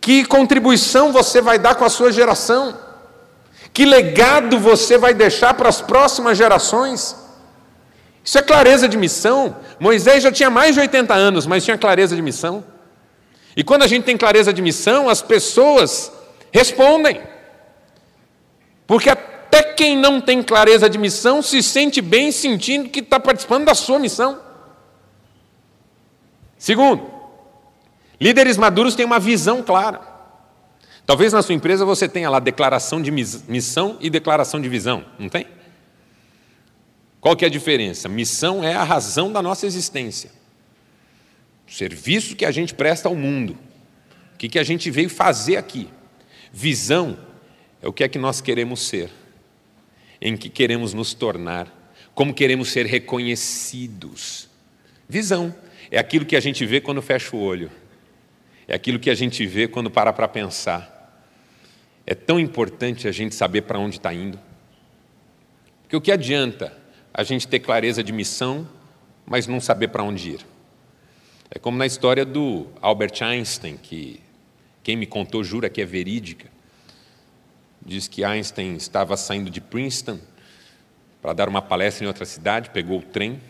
Que 0.00 0.24
contribuição 0.24 1.12
você 1.12 1.40
vai 1.40 1.56
dar 1.56 1.76
com 1.76 1.84
a 1.84 1.88
sua 1.88 2.10
geração? 2.10 2.76
Que 3.72 3.84
legado 3.84 4.58
você 4.58 4.98
vai 4.98 5.14
deixar 5.14 5.54
para 5.54 5.68
as 5.68 5.80
próximas 5.80 6.36
gerações? 6.36 7.14
Isso 8.24 8.38
é 8.38 8.42
clareza 8.42 8.88
de 8.88 8.96
missão. 8.96 9.54
Moisés 9.78 10.20
já 10.20 10.32
tinha 10.32 10.50
mais 10.50 10.74
de 10.74 10.80
80 10.80 11.14
anos, 11.14 11.46
mas 11.46 11.64
tinha 11.64 11.78
clareza 11.78 12.16
de 12.16 12.22
missão. 12.22 12.64
E 13.56 13.62
quando 13.62 13.84
a 13.84 13.86
gente 13.86 14.02
tem 14.02 14.16
clareza 14.16 14.52
de 14.52 14.60
missão, 14.60 15.08
as 15.08 15.22
pessoas 15.22 16.18
Respondem. 16.52 17.20
Porque 18.86 19.08
até 19.08 19.62
quem 19.62 19.96
não 19.96 20.20
tem 20.20 20.42
clareza 20.42 20.88
de 20.88 20.98
missão 20.98 21.42
se 21.42 21.62
sente 21.62 22.00
bem 22.00 22.32
sentindo 22.32 22.88
que 22.88 23.00
está 23.00 23.18
participando 23.20 23.64
da 23.66 23.74
sua 23.74 23.98
missão. 23.98 24.40
Segundo, 26.58 27.20
Líderes 28.20 28.58
maduros 28.58 28.94
têm 28.94 29.06
uma 29.06 29.18
visão 29.18 29.62
clara. 29.62 30.02
Talvez 31.06 31.32
na 31.32 31.42
sua 31.42 31.54
empresa 31.54 31.84
você 31.86 32.06
tenha 32.06 32.28
lá 32.28 32.38
declaração 32.38 33.00
de 33.00 33.10
missão 33.10 33.96
e 33.98 34.10
declaração 34.10 34.60
de 34.60 34.68
visão, 34.68 35.04
não 35.18 35.28
tem? 35.28 35.46
Qual 37.20 37.34
que 37.34 37.44
é 37.44 37.48
a 37.48 37.50
diferença? 37.50 38.08
Missão 38.08 38.62
é 38.62 38.74
a 38.74 38.84
razão 38.84 39.32
da 39.32 39.42
nossa 39.42 39.66
existência. 39.66 40.30
O 41.66 41.72
serviço 41.72 42.36
que 42.36 42.44
a 42.44 42.50
gente 42.50 42.74
presta 42.74 43.08
ao 43.08 43.14
mundo. 43.14 43.56
O 44.34 44.38
que, 44.38 44.48
que 44.48 44.58
a 44.58 44.62
gente 44.62 44.90
veio 44.90 45.08
fazer 45.08 45.56
aqui. 45.56 45.88
Visão 46.52 47.18
é 47.82 47.88
o 47.88 47.92
que 47.92 48.04
é 48.04 48.08
que 48.08 48.18
nós 48.18 48.40
queremos 48.40 48.80
ser. 48.80 49.10
Em 50.20 50.36
que 50.36 50.48
queremos 50.48 50.92
nos 50.92 51.14
tornar. 51.14 51.68
Como 52.14 52.34
queremos 52.34 52.70
ser 52.70 52.86
reconhecidos. 52.86 54.48
Visão 55.08 55.54
é 55.90 55.98
aquilo 55.98 56.24
que 56.24 56.36
a 56.36 56.40
gente 56.40 56.64
vê 56.66 56.80
quando 56.80 57.00
fecha 57.00 57.34
o 57.34 57.40
olho. 57.40 57.70
É 58.68 58.74
aquilo 58.74 58.98
que 58.98 59.10
a 59.10 59.14
gente 59.14 59.44
vê 59.46 59.66
quando 59.66 59.90
para 59.90 60.12
para 60.12 60.28
pensar. 60.28 60.98
É 62.06 62.14
tão 62.14 62.38
importante 62.38 63.08
a 63.08 63.12
gente 63.12 63.34
saber 63.34 63.62
para 63.62 63.78
onde 63.78 63.96
está 63.96 64.12
indo. 64.12 64.38
Porque 65.82 65.96
o 65.96 66.00
que 66.00 66.12
adianta 66.12 66.76
a 67.12 67.22
gente 67.22 67.48
ter 67.48 67.58
clareza 67.58 68.02
de 68.02 68.12
missão, 68.12 68.68
mas 69.26 69.46
não 69.46 69.60
saber 69.60 69.88
para 69.88 70.02
onde 70.02 70.30
ir. 70.30 70.46
É 71.50 71.58
como 71.58 71.76
na 71.76 71.86
história 71.86 72.24
do 72.24 72.68
Albert 72.80 73.22
Einstein, 73.22 73.76
que 73.76 74.20
quem 74.82 74.96
me 74.96 75.06
contou 75.06 75.42
jura 75.44 75.68
que 75.68 75.80
é 75.80 75.84
verídica. 75.84 76.48
Diz 77.84 78.08
que 78.08 78.24
Einstein 78.24 78.76
estava 78.76 79.16
saindo 79.16 79.50
de 79.50 79.60
Princeton 79.60 80.18
para 81.20 81.32
dar 81.32 81.48
uma 81.48 81.62
palestra 81.62 82.04
em 82.04 82.08
outra 82.08 82.24
cidade, 82.24 82.70
pegou 82.70 82.98
o 82.98 83.02
trem, 83.02 83.40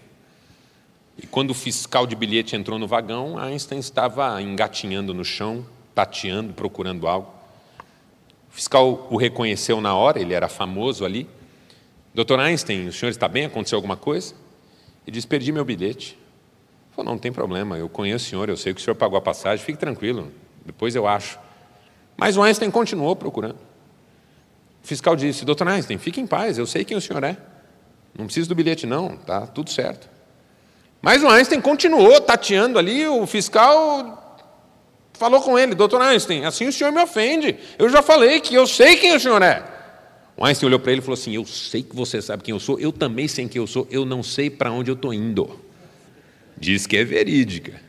e 1.17 1.27
quando 1.27 1.51
o 1.51 1.55
fiscal 1.55 2.07
de 2.07 2.17
bilhete 2.17 2.57
entrou 2.57 2.79
no 2.79 2.87
vagão, 2.87 3.39
Einstein 3.39 3.79
estava 3.79 4.41
engatinhando 4.41 5.13
no 5.13 5.25
chão, 5.25 5.67
tateando, 5.95 6.53
procurando 6.53 7.07
algo. 7.07 7.31
O 8.51 8.53
fiscal 8.53 9.07
o 9.11 9.17
reconheceu 9.17 9.81
na 9.81 9.95
hora, 9.95 10.21
ele 10.21 10.33
era 10.33 10.49
famoso 10.49 11.05
ali, 11.05 11.29
Doutor 12.13 12.41
Einstein, 12.41 12.89
o 12.89 12.93
senhor 12.93 13.11
está 13.11 13.29
bem? 13.29 13.45
Aconteceu 13.45 13.77
alguma 13.77 13.97
coisa? 13.97 14.35
Ele 15.07 15.15
disse: 15.15 15.27
Perdi 15.27 15.53
meu 15.53 15.65
bilhete. 15.65 16.19
Ele 16.19 16.95
falou: 16.97 17.07
Não, 17.07 17.13
não 17.13 17.21
tem 17.21 17.31
problema, 17.31 17.79
eu 17.79 17.89
conheço 17.89 18.27
o 18.27 18.29
senhor, 18.29 18.49
eu 18.49 18.57
sei 18.57 18.75
que 18.75 18.81
o 18.81 18.85
senhor 18.85 18.97
pagou 18.97 19.17
a 19.17 19.21
passagem, 19.21 19.65
fique 19.65 19.79
tranquilo, 19.79 20.33
depois 20.65 20.95
eu 20.95 21.07
acho. 21.07 21.39
Mas 22.17 22.37
o 22.37 22.43
Einstein 22.43 22.71
continuou 22.71 23.17
procurando. 23.17 23.59
O 24.83 24.87
fiscal 24.87 25.17
disse: 25.17 25.45
Doutor 25.45 25.69
Einstein, 25.69 25.99
fique 25.99 26.21
em 26.21 26.27
paz, 26.27 26.59
eu 26.59 26.67
sei 26.67 26.85
quem 26.85 26.97
o 26.97 27.01
senhor 27.01 27.25
é. 27.25 27.37
Não 28.17 28.27
precisa 28.27 28.49
do 28.49 28.55
bilhete, 28.55 28.87
não, 28.87 29.17
tá 29.17 29.47
tudo 29.47 29.71
certo. 29.71 30.09
Mas 31.01 31.23
o 31.23 31.29
Einstein 31.29 31.61
continuou 31.61 32.21
tateando 32.21 32.79
ali, 32.79 33.07
o 33.07 33.27
fiscal 33.27 34.39
falou 35.15 35.41
com 35.41 35.59
ele: 35.59 35.75
Doutor 35.75 36.01
Einstein, 36.01 36.45
assim 36.45 36.67
o 36.67 36.73
senhor 36.73 36.93
me 36.93 37.03
ofende. 37.03 37.57
Eu 37.79 37.89
já 37.89 38.03
falei 38.03 38.41
que 38.41 38.55
eu 38.55 38.67
sei 38.67 38.97
quem 38.97 39.15
o 39.15 39.21
senhor 39.21 39.43
é. 39.43 39.65
O 40.37 40.45
Einstein 40.45 40.69
olhou 40.69 40.81
para 40.81 40.93
ele 40.93 41.01
e 41.01 41.05
falou 41.05 41.19
assim: 41.19 41.35
Eu 41.35 41.47
sei 41.47 41.83
que 41.83 41.95
você 41.95 42.21
sabe 42.21 42.43
quem 42.43 42.53
eu 42.53 42.61
sou, 42.61 42.79
eu 42.79 42.93
também 42.93 43.29
sei 43.29 43.49
quem 43.49 43.61
eu 43.61 43.67
sou, 43.67 43.87
eu 43.91 44.05
não 44.05 44.23
sei 44.23 44.51
para 44.51 44.71
onde 44.73 44.91
eu 44.91 44.95
estou 44.95 45.13
indo. 45.15 45.61
Diz 46.57 46.87
que 46.87 46.97
é 46.97 47.05
verídica. 47.05 47.81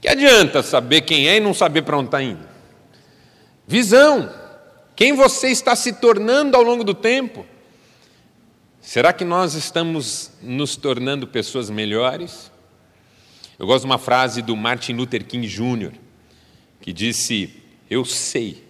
Que 0.00 0.08
adianta 0.08 0.62
saber 0.62 1.02
quem 1.02 1.28
é 1.28 1.36
e 1.36 1.40
não 1.40 1.52
saber 1.52 1.82
para 1.82 1.98
onde 1.98 2.08
está 2.08 2.22
indo? 2.22 2.48
Visão. 3.66 4.32
Quem 4.96 5.14
você 5.14 5.48
está 5.48 5.76
se 5.76 5.94
tornando 5.94 6.56
ao 6.56 6.62
longo 6.62 6.82
do 6.82 6.94
tempo? 6.94 7.46
Será 8.80 9.12
que 9.12 9.24
nós 9.24 9.54
estamos 9.54 10.32
nos 10.42 10.74
tornando 10.74 11.26
pessoas 11.26 11.68
melhores? 11.68 12.50
Eu 13.58 13.66
gosto 13.66 13.82
de 13.82 13.86
uma 13.86 13.98
frase 13.98 14.40
do 14.40 14.56
Martin 14.56 14.94
Luther 14.94 15.24
King 15.24 15.46
Jr., 15.46 15.92
que 16.80 16.92
disse: 16.92 17.62
Eu 17.90 18.06
sei 18.06 18.64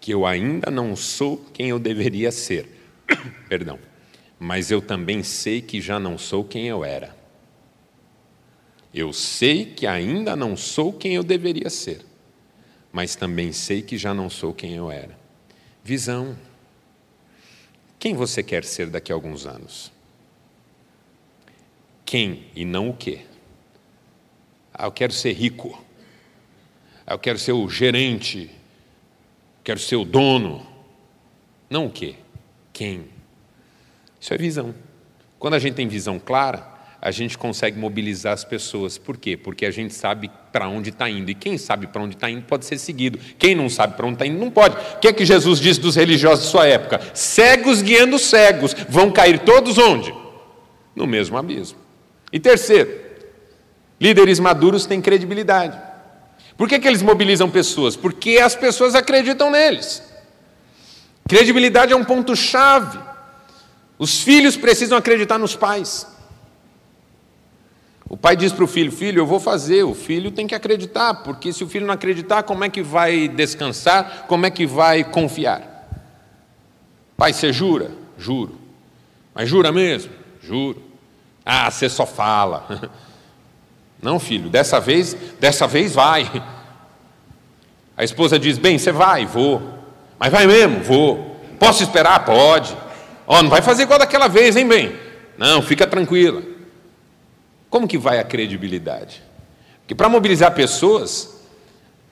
que 0.00 0.14
eu 0.14 0.24
ainda 0.24 0.70
não 0.70 0.94
sou 0.94 1.44
quem 1.52 1.68
eu 1.68 1.80
deveria 1.80 2.30
ser. 2.30 2.68
Perdão. 3.48 3.78
Mas 4.38 4.70
eu 4.70 4.80
também 4.80 5.24
sei 5.24 5.60
que 5.60 5.80
já 5.80 5.98
não 5.98 6.16
sou 6.16 6.44
quem 6.44 6.68
eu 6.68 6.84
era. 6.84 7.17
Eu 8.98 9.12
sei 9.12 9.64
que 9.64 9.86
ainda 9.86 10.34
não 10.34 10.56
sou 10.56 10.92
quem 10.92 11.14
eu 11.14 11.22
deveria 11.22 11.70
ser, 11.70 12.04
mas 12.90 13.14
também 13.14 13.52
sei 13.52 13.80
que 13.80 13.96
já 13.96 14.12
não 14.12 14.28
sou 14.28 14.52
quem 14.52 14.74
eu 14.74 14.90
era. 14.90 15.16
Visão. 15.84 16.36
Quem 17.98 18.14
você 18.14 18.42
quer 18.42 18.64
ser 18.64 18.88
daqui 18.88 19.12
a 19.12 19.14
alguns 19.14 19.46
anos? 19.46 19.92
Quem 22.04 22.46
e 22.56 22.64
não 22.64 22.90
o 22.90 22.94
que? 22.94 23.20
Ah, 24.74 24.86
eu 24.86 24.92
quero 24.92 25.12
ser 25.12 25.32
rico. 25.32 25.84
Ah, 27.06 27.14
eu 27.14 27.18
quero 27.18 27.38
ser 27.38 27.52
o 27.52 27.68
gerente 27.68 28.50
quero 29.68 29.78
ser 29.78 29.96
o 29.96 30.04
dono. 30.06 30.66
Não 31.68 31.86
o 31.86 31.90
quê? 31.90 32.14
Quem? 32.72 33.04
Isso 34.18 34.32
é 34.32 34.38
visão. 34.38 34.74
Quando 35.38 35.52
a 35.52 35.58
gente 35.58 35.74
tem 35.74 35.86
visão 35.86 36.18
clara, 36.18 36.66
a 37.00 37.12
gente 37.12 37.38
consegue 37.38 37.78
mobilizar 37.78 38.32
as 38.32 38.44
pessoas. 38.44 38.98
Por 38.98 39.16
quê? 39.16 39.36
Porque 39.36 39.64
a 39.64 39.70
gente 39.70 39.94
sabe 39.94 40.28
para 40.52 40.68
onde 40.68 40.90
está 40.90 41.08
indo. 41.08 41.30
E 41.30 41.34
quem 41.34 41.56
sabe 41.56 41.86
para 41.86 42.02
onde 42.02 42.16
está 42.16 42.28
indo 42.28 42.42
pode 42.42 42.66
ser 42.66 42.76
seguido. 42.76 43.18
Quem 43.38 43.54
não 43.54 43.68
sabe 43.68 43.96
para 43.96 44.04
onde 44.04 44.16
está 44.16 44.26
indo 44.26 44.38
não 44.38 44.50
pode. 44.50 44.76
O 44.96 44.98
que 44.98 45.08
é 45.08 45.12
que 45.12 45.24
Jesus 45.24 45.60
disse 45.60 45.78
dos 45.78 45.94
religiosos 45.94 46.46
de 46.46 46.50
sua 46.50 46.66
época? 46.66 47.00
Cegos 47.14 47.82
guiando 47.82 48.18
cegos. 48.18 48.74
Vão 48.88 49.12
cair 49.12 49.38
todos 49.40 49.78
onde? 49.78 50.12
No 50.96 51.06
mesmo 51.06 51.38
abismo. 51.38 51.78
E 52.32 52.40
terceiro, 52.40 52.90
líderes 54.00 54.40
maduros 54.40 54.84
têm 54.84 55.00
credibilidade. 55.00 55.78
Por 56.56 56.68
que, 56.68 56.80
que 56.80 56.88
eles 56.88 57.00
mobilizam 57.00 57.48
pessoas? 57.48 57.94
Porque 57.94 58.38
as 58.38 58.56
pessoas 58.56 58.96
acreditam 58.96 59.52
neles. 59.52 60.02
Credibilidade 61.28 61.92
é 61.92 61.96
um 61.96 62.04
ponto-chave. 62.04 62.98
Os 63.96 64.20
filhos 64.20 64.56
precisam 64.56 64.98
acreditar 64.98 65.38
nos 65.38 65.54
pais. 65.54 66.17
O 68.08 68.16
pai 68.16 68.36
diz 68.36 68.52
para 68.52 68.64
o 68.64 68.68
filho: 68.68 68.90
Filho, 68.90 69.20
eu 69.20 69.26
vou 69.26 69.38
fazer. 69.38 69.82
O 69.84 69.94
filho 69.94 70.30
tem 70.30 70.46
que 70.46 70.54
acreditar, 70.54 71.14
porque 71.14 71.52
se 71.52 71.62
o 71.62 71.68
filho 71.68 71.86
não 71.86 71.94
acreditar, 71.94 72.42
como 72.42 72.64
é 72.64 72.68
que 72.68 72.82
vai 72.82 73.28
descansar? 73.28 74.24
Como 74.26 74.46
é 74.46 74.50
que 74.50 74.66
vai 74.66 75.04
confiar? 75.04 75.86
Pai, 77.16 77.32
você 77.32 77.52
jura? 77.52 77.90
Juro. 78.16 78.58
Mas 79.34 79.48
jura 79.48 79.70
mesmo? 79.70 80.12
Juro. 80.40 80.82
Ah, 81.44 81.70
você 81.70 81.88
só 81.88 82.06
fala. 82.06 82.90
Não, 84.00 84.20
filho, 84.20 84.48
dessa 84.48 84.78
vez, 84.78 85.14
dessa 85.40 85.66
vez 85.66 85.94
vai. 85.94 86.42
A 87.96 88.04
esposa 88.04 88.38
diz: 88.38 88.56
Bem, 88.56 88.78
você 88.78 88.92
vai, 88.92 89.26
vou. 89.26 89.60
Mas 90.18 90.32
vai 90.32 90.46
mesmo? 90.46 90.82
Vou. 90.82 91.36
Posso 91.58 91.82
esperar? 91.82 92.24
Pode. 92.24 92.74
Ó, 93.26 93.38
oh, 93.38 93.42
não 93.42 93.50
vai 93.50 93.60
fazer 93.60 93.82
igual 93.82 93.98
daquela 93.98 94.28
vez, 94.28 94.56
hein, 94.56 94.66
bem? 94.66 94.96
Não, 95.36 95.60
fica 95.60 95.86
tranquila. 95.86 96.42
Como 97.70 97.86
que 97.86 97.98
vai 97.98 98.18
a 98.18 98.24
credibilidade? 98.24 99.22
Porque 99.80 99.94
para 99.94 100.08
mobilizar 100.08 100.54
pessoas, 100.54 101.38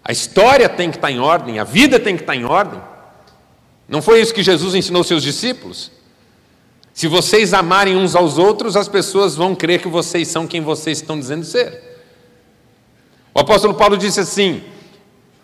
a 0.04 0.12
história 0.12 0.68
tem 0.68 0.90
que 0.90 0.96
estar 0.96 1.10
em 1.10 1.18
ordem, 1.18 1.58
a 1.58 1.64
vida 1.64 1.98
tem 1.98 2.16
que 2.16 2.22
estar 2.22 2.36
em 2.36 2.44
ordem. 2.44 2.80
Não 3.88 4.02
foi 4.02 4.20
isso 4.20 4.34
que 4.34 4.42
Jesus 4.42 4.74
ensinou 4.74 5.04
seus 5.04 5.22
discípulos? 5.22 5.90
Se 6.92 7.08
vocês 7.08 7.52
amarem 7.52 7.96
uns 7.96 8.14
aos 8.14 8.38
outros, 8.38 8.76
as 8.76 8.88
pessoas 8.88 9.36
vão 9.36 9.54
crer 9.54 9.82
que 9.82 9.88
vocês 9.88 10.28
são 10.28 10.46
quem 10.46 10.60
vocês 10.60 10.98
estão 10.98 11.18
dizendo 11.18 11.44
ser. 11.44 11.82
O 13.34 13.40
apóstolo 13.40 13.74
Paulo 13.74 13.98
disse 13.98 14.20
assim: 14.20 14.64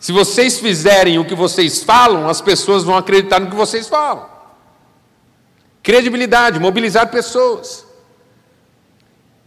se 0.00 0.12
vocês 0.12 0.58
fizerem 0.58 1.18
o 1.18 1.24
que 1.24 1.34
vocês 1.34 1.84
falam, 1.84 2.28
as 2.28 2.40
pessoas 2.40 2.82
vão 2.82 2.96
acreditar 2.96 3.38
no 3.38 3.50
que 3.50 3.54
vocês 3.54 3.86
falam. 3.86 4.26
Credibilidade, 5.82 6.58
mobilizar 6.58 7.10
pessoas. 7.10 7.86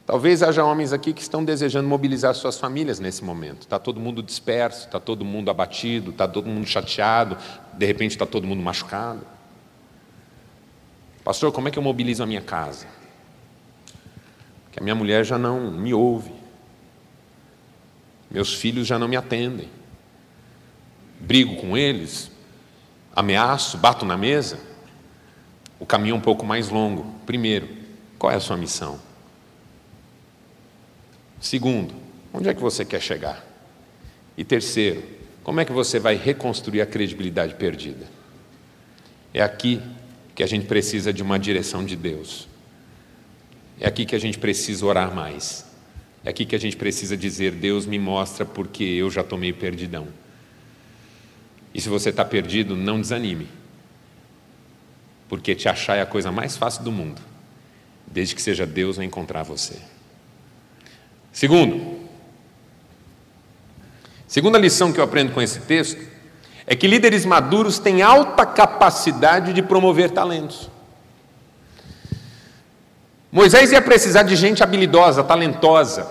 Talvez 0.05 0.43
haja 0.43 0.63
homens 0.63 0.93
aqui 0.93 1.13
que 1.13 1.21
estão 1.21 1.43
desejando 1.43 1.89
mobilizar 1.89 2.35
suas 2.35 2.59
famílias 2.59 2.99
nesse 2.99 3.23
momento. 3.23 3.61
Está 3.61 3.79
todo 3.79 3.99
mundo 3.99 4.21
disperso, 4.21 4.85
está 4.85 4.99
todo 4.99 5.25
mundo 5.25 5.49
abatido, 5.49 6.11
está 6.11 6.27
todo 6.27 6.47
mundo 6.47 6.67
chateado, 6.67 7.35
de 7.73 7.85
repente 7.85 8.11
está 8.11 8.25
todo 8.25 8.45
mundo 8.45 8.61
machucado. 8.61 9.25
Pastor, 11.23 11.51
como 11.51 11.67
é 11.67 11.71
que 11.71 11.79
eu 11.79 11.83
mobilizo 11.83 12.21
a 12.21 12.25
minha 12.27 12.41
casa? 12.41 12.85
Que 14.71 14.79
a 14.79 14.83
minha 14.83 14.93
mulher 14.93 15.25
já 15.25 15.39
não 15.39 15.71
me 15.71 15.91
ouve. 15.91 16.31
Meus 18.29 18.53
filhos 18.53 18.85
já 18.85 18.99
não 18.99 19.07
me 19.07 19.15
atendem. 19.15 19.69
Brigo 21.19 21.55
com 21.55 21.75
eles, 21.75 22.29
ameaço, 23.15 23.75
bato 23.79 24.05
na 24.05 24.15
mesa. 24.15 24.59
O 25.79 25.85
caminho 25.85 26.13
é 26.13 26.17
um 26.17 26.21
pouco 26.21 26.45
mais 26.45 26.69
longo. 26.69 27.11
Primeiro, 27.25 27.67
qual 28.19 28.31
é 28.31 28.35
a 28.35 28.39
sua 28.39 28.55
missão? 28.55 28.99
Segundo, 31.45 31.93
onde 32.33 32.49
é 32.49 32.55
que 32.55 32.59
você 32.59 32.83
quer 32.83 32.99
chegar? 32.99 33.45
E 34.35 34.43
terceiro, 34.43 35.03
como 35.43 35.59
é 35.59 35.65
que 35.65 35.71
você 35.71 35.99
vai 35.99 36.15
reconstruir 36.15 36.81
a 36.81 36.87
credibilidade 36.87 37.53
perdida? 37.53 38.07
É 39.31 39.43
aqui 39.43 39.79
que 40.33 40.41
a 40.41 40.47
gente 40.47 40.65
precisa 40.65 41.13
de 41.13 41.21
uma 41.21 41.37
direção 41.37 41.85
de 41.85 41.95
Deus. 41.95 42.47
É 43.79 43.87
aqui 43.87 44.07
que 44.07 44.15
a 44.15 44.19
gente 44.19 44.39
precisa 44.39 44.83
orar 44.87 45.13
mais. 45.13 45.63
É 46.23 46.31
aqui 46.31 46.47
que 46.47 46.55
a 46.55 46.59
gente 46.59 46.75
precisa 46.77 47.15
dizer: 47.15 47.51
Deus 47.51 47.85
me 47.85 47.99
mostra 47.99 48.43
porque 48.43 48.83
eu 48.83 49.11
já 49.11 49.23
tomei 49.23 49.53
perdidão. 49.53 50.07
E 51.75 51.79
se 51.79 51.87
você 51.89 52.09
está 52.09 52.25
perdido, 52.25 52.75
não 52.75 52.99
desanime, 52.99 53.47
porque 55.29 55.53
te 55.53 55.69
achar 55.69 55.95
é 55.95 56.01
a 56.01 56.07
coisa 56.07 56.31
mais 56.31 56.57
fácil 56.57 56.83
do 56.83 56.91
mundo, 56.91 57.21
desde 58.07 58.33
que 58.33 58.41
seja 58.41 58.65
Deus 58.65 58.97
a 58.97 59.05
encontrar 59.05 59.43
você. 59.43 59.79
Segundo, 61.35 61.99
segunda 64.25 64.57
lição 64.57 64.93
que 64.93 65.01
eu 65.01 65.03
aprendo 65.03 65.33
com 65.33 65.41
esse 65.41 65.59
texto 65.59 66.01
é 66.65 66.77
que 66.77 66.87
líderes 66.87 67.25
maduros 67.25 67.77
têm 67.77 68.01
alta 68.01 68.45
capacidade 68.45 69.51
de 69.51 69.61
promover 69.61 70.11
talentos. 70.11 70.69
Moisés 73.29 73.73
ia 73.73 73.81
precisar 73.81 74.23
de 74.23 74.33
gente 74.37 74.63
habilidosa, 74.63 75.25
talentosa, 75.25 76.07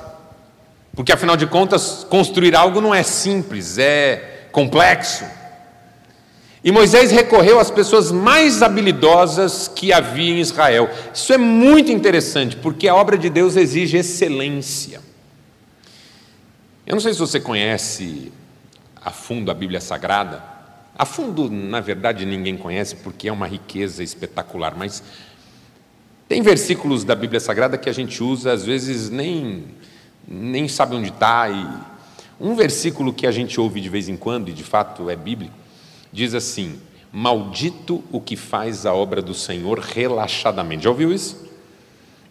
porque 0.95 1.11
afinal 1.11 1.39
de 1.39 1.47
contas, 1.47 2.07
construir 2.11 2.55
algo 2.55 2.83
não 2.83 2.95
é 2.95 3.03
simples, 3.03 3.79
é 3.79 4.49
complexo. 4.53 5.25
E 6.63 6.71
Moisés 6.71 7.11
recorreu 7.11 7.59
às 7.59 7.71
pessoas 7.71 8.13
mais 8.13 8.61
habilidosas 8.63 9.69
que 9.69 9.91
havia 9.91 10.35
em 10.35 10.41
Israel. 10.41 10.91
Isso 11.15 11.33
é 11.33 11.39
muito 11.39 11.91
interessante, 11.91 12.57
porque 12.57 12.87
a 12.87 12.95
obra 12.95 13.17
de 13.17 13.31
Deus 13.31 13.57
exige 13.57 13.97
excelência. 13.97 15.04
Eu 16.87 16.93
não 16.93 17.01
sei 17.01 17.15
se 17.15 17.19
você 17.19 17.41
conhece 17.41 18.31
a 19.01 19.11
fundo 19.11 19.51
a 19.51 19.55
Bíblia 19.55 19.81
Sagrada. 19.81 20.45
A 20.95 21.07
fundo, 21.07 21.51
na 21.51 21.81
verdade, 21.81 22.27
ninguém 22.27 22.59
conhece, 22.59 22.97
porque 22.97 23.27
é 23.27 23.33
uma 23.33 23.47
riqueza 23.47 24.03
espetacular, 24.03 24.77
mas 24.77 25.03
tem 26.29 26.43
versículos 26.43 27.03
da 27.03 27.15
Bíblia 27.15 27.41
Sagrada 27.41 27.79
que 27.79 27.89
a 27.89 27.93
gente 27.93 28.23
usa, 28.23 28.53
às 28.53 28.67
vezes 28.67 29.09
nem, 29.09 29.65
nem 30.29 30.69
sabe 30.69 30.95
onde 30.95 31.09
está. 31.09 31.49
E 31.49 31.67
um 32.39 32.55
versículo 32.55 33.15
que 33.15 33.27
a 33.27 33.33
gente 33.33 33.59
ouve 33.59 33.81
de 33.81 33.89
vez 33.89 34.11
em 34.11 34.17
quando, 34.17 34.51
e 34.51 34.53
de 34.53 34.63
fato 34.63 35.09
é 35.09 35.17
bíblico, 35.17 35.55
diz 36.13 36.35
assim: 36.35 36.79
Maldito 37.11 38.05
o 38.13 38.21
que 38.21 38.37
faz 38.37 38.85
a 38.85 38.93
obra 38.93 39.23
do 39.23 39.33
Senhor 39.33 39.79
relaxadamente. 39.79 40.85
Já 40.85 40.91
ouviu 40.91 41.11
isso? 41.11 41.51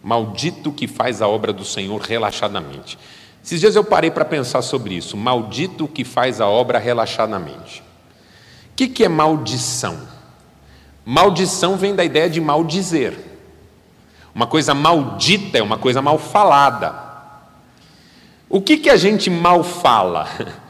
Maldito 0.00 0.70
o 0.70 0.72
que 0.72 0.86
faz 0.86 1.20
a 1.20 1.26
obra 1.26 1.52
do 1.52 1.64
Senhor 1.64 2.00
relaxadamente. 2.00 2.96
Esses 3.44 3.60
dias 3.60 3.76
eu 3.76 3.84
parei 3.84 4.10
para 4.10 4.24
pensar 4.24 4.62
sobre 4.62 4.94
isso. 4.94 5.18
Maldito 5.18 5.84
o 5.84 5.88
que 5.88 6.02
faz 6.02 6.40
a 6.40 6.48
obra 6.48 6.78
relaxadamente. 6.78 7.82
O 8.72 8.74
que, 8.74 8.88
que 8.88 9.04
é 9.04 9.08
maldição? 9.08 9.98
Maldição 11.04 11.76
vem 11.76 11.94
da 11.94 12.02
ideia 12.02 12.30
de 12.30 12.40
maldizer. 12.40 13.18
Uma 14.34 14.46
coisa 14.46 14.72
maldita 14.72 15.58
é 15.58 15.62
uma 15.62 15.76
coisa 15.76 16.00
mal 16.00 16.18
falada. 16.18 16.94
O 18.48 18.62
que, 18.62 18.78
que 18.78 18.88
a 18.88 18.96
gente 18.96 19.28
mal 19.28 19.62
fala? 19.62 20.26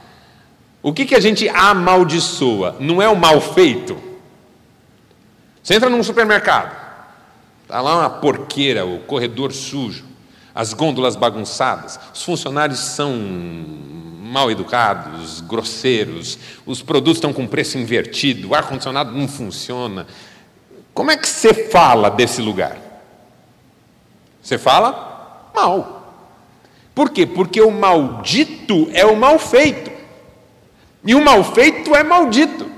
O 0.82 0.92
que, 0.92 1.06
que 1.06 1.14
a 1.14 1.20
gente 1.20 1.48
amaldiçoa? 1.48 2.76
Não 2.78 3.00
é 3.00 3.08
o 3.08 3.16
mal 3.16 3.40
feito? 3.40 3.98
Você 5.62 5.76
entra 5.76 5.88
num 5.88 6.02
supermercado, 6.02 6.76
está 7.62 7.80
lá 7.80 8.00
uma 8.00 8.10
porqueira, 8.10 8.84
o 8.84 8.98
corredor 8.98 9.50
sujo, 9.50 10.04
as 10.54 10.73
gôndolas 10.73 11.16
bagunçadas, 11.16 11.99
os 12.14 12.23
funcionários 12.23 12.78
são 12.78 13.12
mal 14.20 14.50
educados, 14.50 15.40
grosseiros, 15.40 16.38
os 16.64 16.82
produtos 16.82 17.18
estão 17.18 17.32
com 17.32 17.46
preço 17.46 17.76
invertido, 17.78 18.50
o 18.50 18.54
ar-condicionado 18.54 19.12
não 19.12 19.26
funciona. 19.28 20.06
Como 20.92 21.11
é 21.11 21.16
que 21.16 21.28
você 21.28 21.52
fala 21.70 22.08
desse 22.08 22.40
lugar? 22.40 22.78
Você 24.40 24.58
fala 24.58 25.50
mal. 25.54 26.04
Por 26.94 27.11
quê? 27.11 27.26
Porque 27.26 27.61
o 27.61 27.70
maldito 27.70 28.88
é 28.92 29.04
o 29.04 29.16
mal 29.16 29.38
feito. 29.38 29.90
E 31.04 31.14
o 31.14 31.25
mal 31.25 31.42
feito 31.42 31.94
é 31.94 32.02
maldito. 32.05 32.70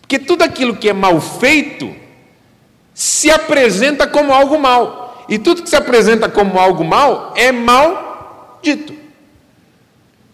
Porque 0.00 0.18
tudo 0.18 0.42
aquilo 0.42 0.76
que 0.76 0.88
é 0.88 0.92
mal 0.92 1.20
feito 1.20 1.94
se 2.94 3.30
apresenta 3.30 4.06
como 4.06 4.32
algo 4.32 4.58
mal. 4.58 5.09
E 5.30 5.38
tudo 5.38 5.62
que 5.62 5.70
se 5.70 5.76
apresenta 5.76 6.28
como 6.28 6.58
algo 6.58 6.84
mal 6.84 7.32
é 7.36 7.52
maldito. 7.52 8.92
O 8.92 8.96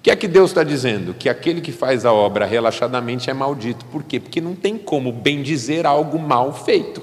que 0.03 0.11
é 0.11 0.17
que 0.17 0.27
Deus 0.27 0.51
está 0.51 0.65
dizendo? 0.65 1.13
Que 1.13 1.29
aquele 1.29 1.61
que 1.61 1.71
faz 1.71 2.07
a 2.07 2.13
obra 2.13 2.47
relaxadamente 2.47 3.29
é 3.29 3.35
maldito. 3.35 3.85
Por 3.85 4.03
quê? 4.03 4.19
Porque 4.19 4.41
não 4.41 4.55
tem 4.55 4.79
como 4.79 5.13
bem 5.13 5.43
dizer 5.43 5.85
algo 5.85 6.19
mal 6.19 6.55
feito. 6.65 7.03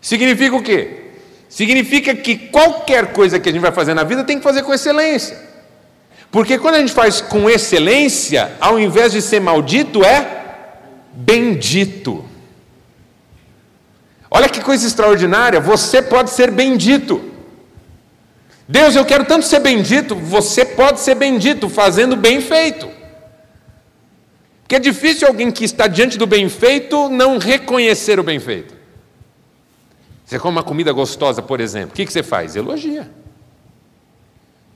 Significa 0.00 0.54
o 0.54 0.62
quê? 0.62 1.10
Significa 1.48 2.14
que 2.14 2.36
qualquer 2.36 3.12
coisa 3.12 3.40
que 3.40 3.48
a 3.48 3.52
gente 3.52 3.60
vai 3.60 3.72
fazer 3.72 3.92
na 3.92 4.04
vida 4.04 4.22
tem 4.22 4.38
que 4.38 4.44
fazer 4.44 4.62
com 4.62 4.72
excelência. 4.72 5.36
Porque 6.30 6.58
quando 6.58 6.76
a 6.76 6.78
gente 6.78 6.92
faz 6.92 7.20
com 7.20 7.50
excelência, 7.50 8.52
ao 8.60 8.78
invés 8.78 9.10
de 9.10 9.20
ser 9.20 9.40
maldito, 9.40 10.04
é 10.04 10.44
bendito. 11.12 12.29
Olha 14.30 14.48
que 14.48 14.60
coisa 14.60 14.86
extraordinária, 14.86 15.60
você 15.60 16.00
pode 16.00 16.30
ser 16.30 16.50
bendito. 16.50 17.30
Deus, 18.68 18.94
eu 18.94 19.04
quero 19.04 19.24
tanto 19.24 19.44
ser 19.44 19.58
bendito, 19.58 20.14
você 20.14 20.64
pode 20.64 21.00
ser 21.00 21.16
bendito 21.16 21.68
fazendo 21.68 22.14
bem 22.14 22.40
feito. 22.40 22.88
Porque 24.62 24.76
é 24.76 24.78
difícil 24.78 25.26
alguém 25.26 25.50
que 25.50 25.64
está 25.64 25.88
diante 25.88 26.16
do 26.16 26.28
bem 26.28 26.48
feito 26.48 27.08
não 27.08 27.38
reconhecer 27.38 28.20
o 28.20 28.22
bem 28.22 28.38
feito. 28.38 28.72
Você 30.24 30.38
come 30.38 30.56
uma 30.56 30.62
comida 30.62 30.92
gostosa, 30.92 31.42
por 31.42 31.60
exemplo, 31.60 31.90
o 31.90 31.94
que, 31.96 32.06
você 32.06 32.22
faz? 32.22 32.54
Elogia. 32.54 33.10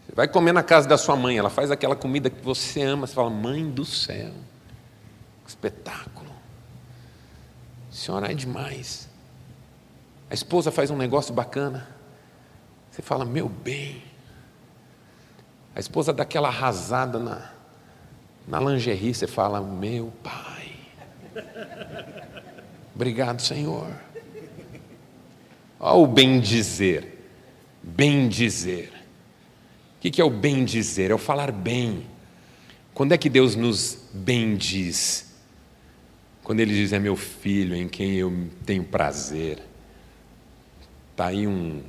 Você 0.04 0.12
vai 0.12 0.26
comer 0.26 0.50
na 0.50 0.64
casa 0.64 0.88
da 0.88 0.98
sua 0.98 1.14
mãe, 1.14 1.38
ela 1.38 1.48
faz 1.48 1.70
aquela 1.70 1.94
comida 1.94 2.28
que 2.28 2.44
você 2.44 2.82
ama, 2.82 3.06
você 3.06 3.14
fala, 3.14 3.30
mãe 3.30 3.70
do 3.70 3.84
céu, 3.84 4.32
espetáculo. 5.46 6.32
A 7.88 7.94
senhora 7.94 8.32
é 8.32 8.34
demais. 8.34 9.13
A 10.30 10.34
esposa 10.34 10.70
faz 10.70 10.90
um 10.90 10.96
negócio 10.96 11.34
bacana, 11.34 11.86
você 12.90 13.02
fala, 13.02 13.24
meu 13.24 13.48
bem. 13.48 14.02
A 15.74 15.80
esposa 15.80 16.12
dá 16.12 16.22
aquela 16.22 16.48
arrasada 16.48 17.18
na, 17.18 17.50
na 18.46 18.60
lingerie, 18.60 19.14
você 19.14 19.26
fala, 19.26 19.60
meu 19.60 20.12
pai. 20.22 20.76
Obrigado, 22.94 23.40
Senhor. 23.42 23.90
Olha 25.80 25.96
o 25.96 26.06
bem 26.06 26.40
dizer. 26.40 27.26
Bem 27.82 28.28
dizer. 28.28 28.92
O 29.96 30.10
que 30.10 30.20
é 30.20 30.24
o 30.24 30.30
bem 30.30 30.64
dizer? 30.64 31.10
É 31.10 31.14
o 31.14 31.18
falar 31.18 31.50
bem. 31.50 32.06
Quando 32.92 33.12
é 33.12 33.18
que 33.18 33.28
Deus 33.28 33.56
nos 33.56 33.98
bendiz? 34.12 35.34
Quando 36.44 36.60
Ele 36.60 36.72
diz: 36.72 36.92
É 36.92 36.98
meu 36.98 37.16
filho 37.16 37.74
em 37.74 37.88
quem 37.88 38.14
eu 38.14 38.48
tenho 38.64 38.84
prazer. 38.84 39.60
Está 41.14 41.26
aí 41.26 41.46
um, 41.46 41.80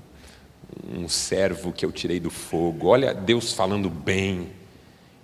um 0.87 1.09
servo 1.09 1.73
que 1.73 1.83
eu 1.83 1.91
tirei 1.91 2.19
do 2.19 2.29
fogo. 2.29 2.89
Olha 2.89 3.11
Deus 3.11 3.53
falando 3.53 3.89
bem. 3.89 4.51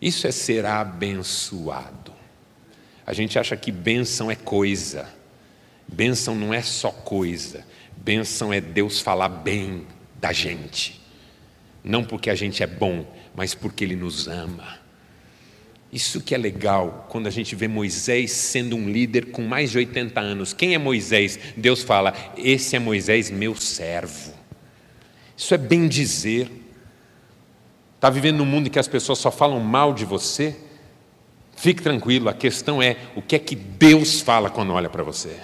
Isso 0.02 0.26
é 0.26 0.32
ser 0.32 0.66
abençoado. 0.66 2.12
A 3.06 3.14
gente 3.14 3.38
acha 3.38 3.56
que 3.56 3.72
bênção 3.72 4.32
é 4.32 4.36
coisa. 4.36 5.08
Bênção 5.88 6.34
não 6.34 6.52
é 6.52 6.64
só 6.64 6.90
coisa. 6.90 7.64
Bênção 7.96 8.52
é 8.52 8.60
Deus 8.60 9.00
falar 9.00 9.30
bem 9.30 9.86
da 10.20 10.34
gente. 10.34 11.00
Não 11.84 12.04
porque 12.04 12.32
a 12.32 12.36
gente 12.36 12.64
é 12.64 12.68
bom, 12.68 13.06
mas 13.36 13.54
porque 13.54 13.84
Ele 13.84 13.96
nos 13.96 14.28
ama. 14.28 14.81
Isso 15.92 16.22
que 16.22 16.34
é 16.34 16.38
legal 16.38 17.06
quando 17.10 17.28
a 17.28 17.30
gente 17.30 17.54
vê 17.54 17.68
Moisés 17.68 18.32
sendo 18.32 18.78
um 18.78 18.90
líder 18.90 19.32
com 19.32 19.42
mais 19.42 19.72
de 19.72 19.78
80 19.78 20.22
anos. 20.22 20.54
Quem 20.54 20.74
é 20.74 20.78
Moisés? 20.78 21.38
Deus 21.58 21.84
fala: 21.84 22.14
Esse 22.38 22.78
é 22.78 22.80
Moisés, 22.80 23.30
meu 23.30 23.56
servo. 23.56 24.34
Isso 25.36 25.54
é 25.54 25.58
bem 25.58 25.88
dizer. 25.90 26.50
Está 27.96 28.10
vivendo 28.10 28.38
num 28.38 28.46
mundo 28.46 28.68
em 28.68 28.70
que 28.70 28.80
as 28.80 28.88
pessoas 28.88 29.20
só 29.20 29.30
falam 29.30 29.60
mal 29.60 29.94
de 29.94 30.06
você? 30.06 30.56
Fique 31.56 31.84
tranquilo, 31.84 32.30
a 32.30 32.34
questão 32.34 32.82
é 32.82 32.98
o 33.16 33.22
que 33.22 33.36
é 33.36 33.40
que 33.40 33.56
Deus 33.56 34.22
fala 34.22 34.50
quando 34.50 34.74
olha 34.74 34.90
para 34.90 35.04
você. 35.04 35.36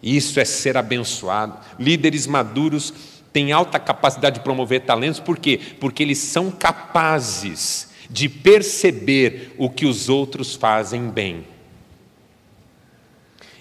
Isso 0.00 0.38
é 0.38 0.44
ser 0.44 0.76
abençoado. 0.76 1.58
Líderes 1.78 2.26
maduros 2.26 2.92
têm 3.32 3.50
alta 3.50 3.80
capacidade 3.80 4.36
de 4.36 4.44
promover 4.44 4.82
talentos, 4.82 5.18
por 5.18 5.38
quê? 5.38 5.58
Porque 5.80 6.02
eles 6.02 6.18
são 6.18 6.50
capazes 6.50 7.88
de 8.08 8.28
perceber 8.28 9.54
o 9.58 9.68
que 9.68 9.86
os 9.86 10.08
outros 10.08 10.54
fazem 10.54 11.08
bem. 11.08 11.46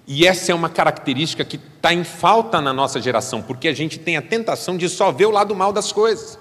E 0.05 0.27
essa 0.27 0.51
é 0.51 0.55
uma 0.55 0.69
característica 0.69 1.45
que 1.45 1.55
está 1.55 1.93
em 1.93 2.03
falta 2.03 2.59
na 2.59 2.73
nossa 2.73 3.01
geração, 3.01 3.41
porque 3.41 3.67
a 3.67 3.73
gente 3.73 3.97
tem 3.97 4.17
a 4.17 4.21
tentação 4.21 4.77
de 4.77 4.89
só 4.89 5.11
ver 5.11 5.25
o 5.25 5.31
lado 5.31 5.55
mal 5.55 5.71
das 5.71 5.91
coisas. 5.91 6.37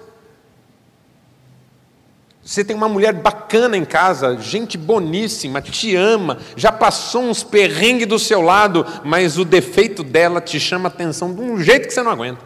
Você 2.43 2.63
tem 2.65 2.75
uma 2.75 2.89
mulher 2.89 3.13
bacana 3.13 3.77
em 3.77 3.85
casa, 3.85 4.37
gente 4.37 4.77
boníssima, 4.77 5.61
te 5.61 5.95
ama, 5.95 6.39
já 6.57 6.73
passou 6.73 7.23
uns 7.23 7.41
perrengues 7.41 8.05
do 8.05 8.19
seu 8.19 8.41
lado, 8.41 8.85
mas 9.05 9.37
o 9.37 9.45
defeito 9.45 10.03
dela 10.03 10.41
te 10.41 10.59
chama 10.59 10.89
atenção 10.89 11.33
de 11.33 11.39
um 11.39 11.57
jeito 11.57 11.87
que 11.87 11.93
você 11.93 12.03
não 12.03 12.11
aguenta. 12.11 12.41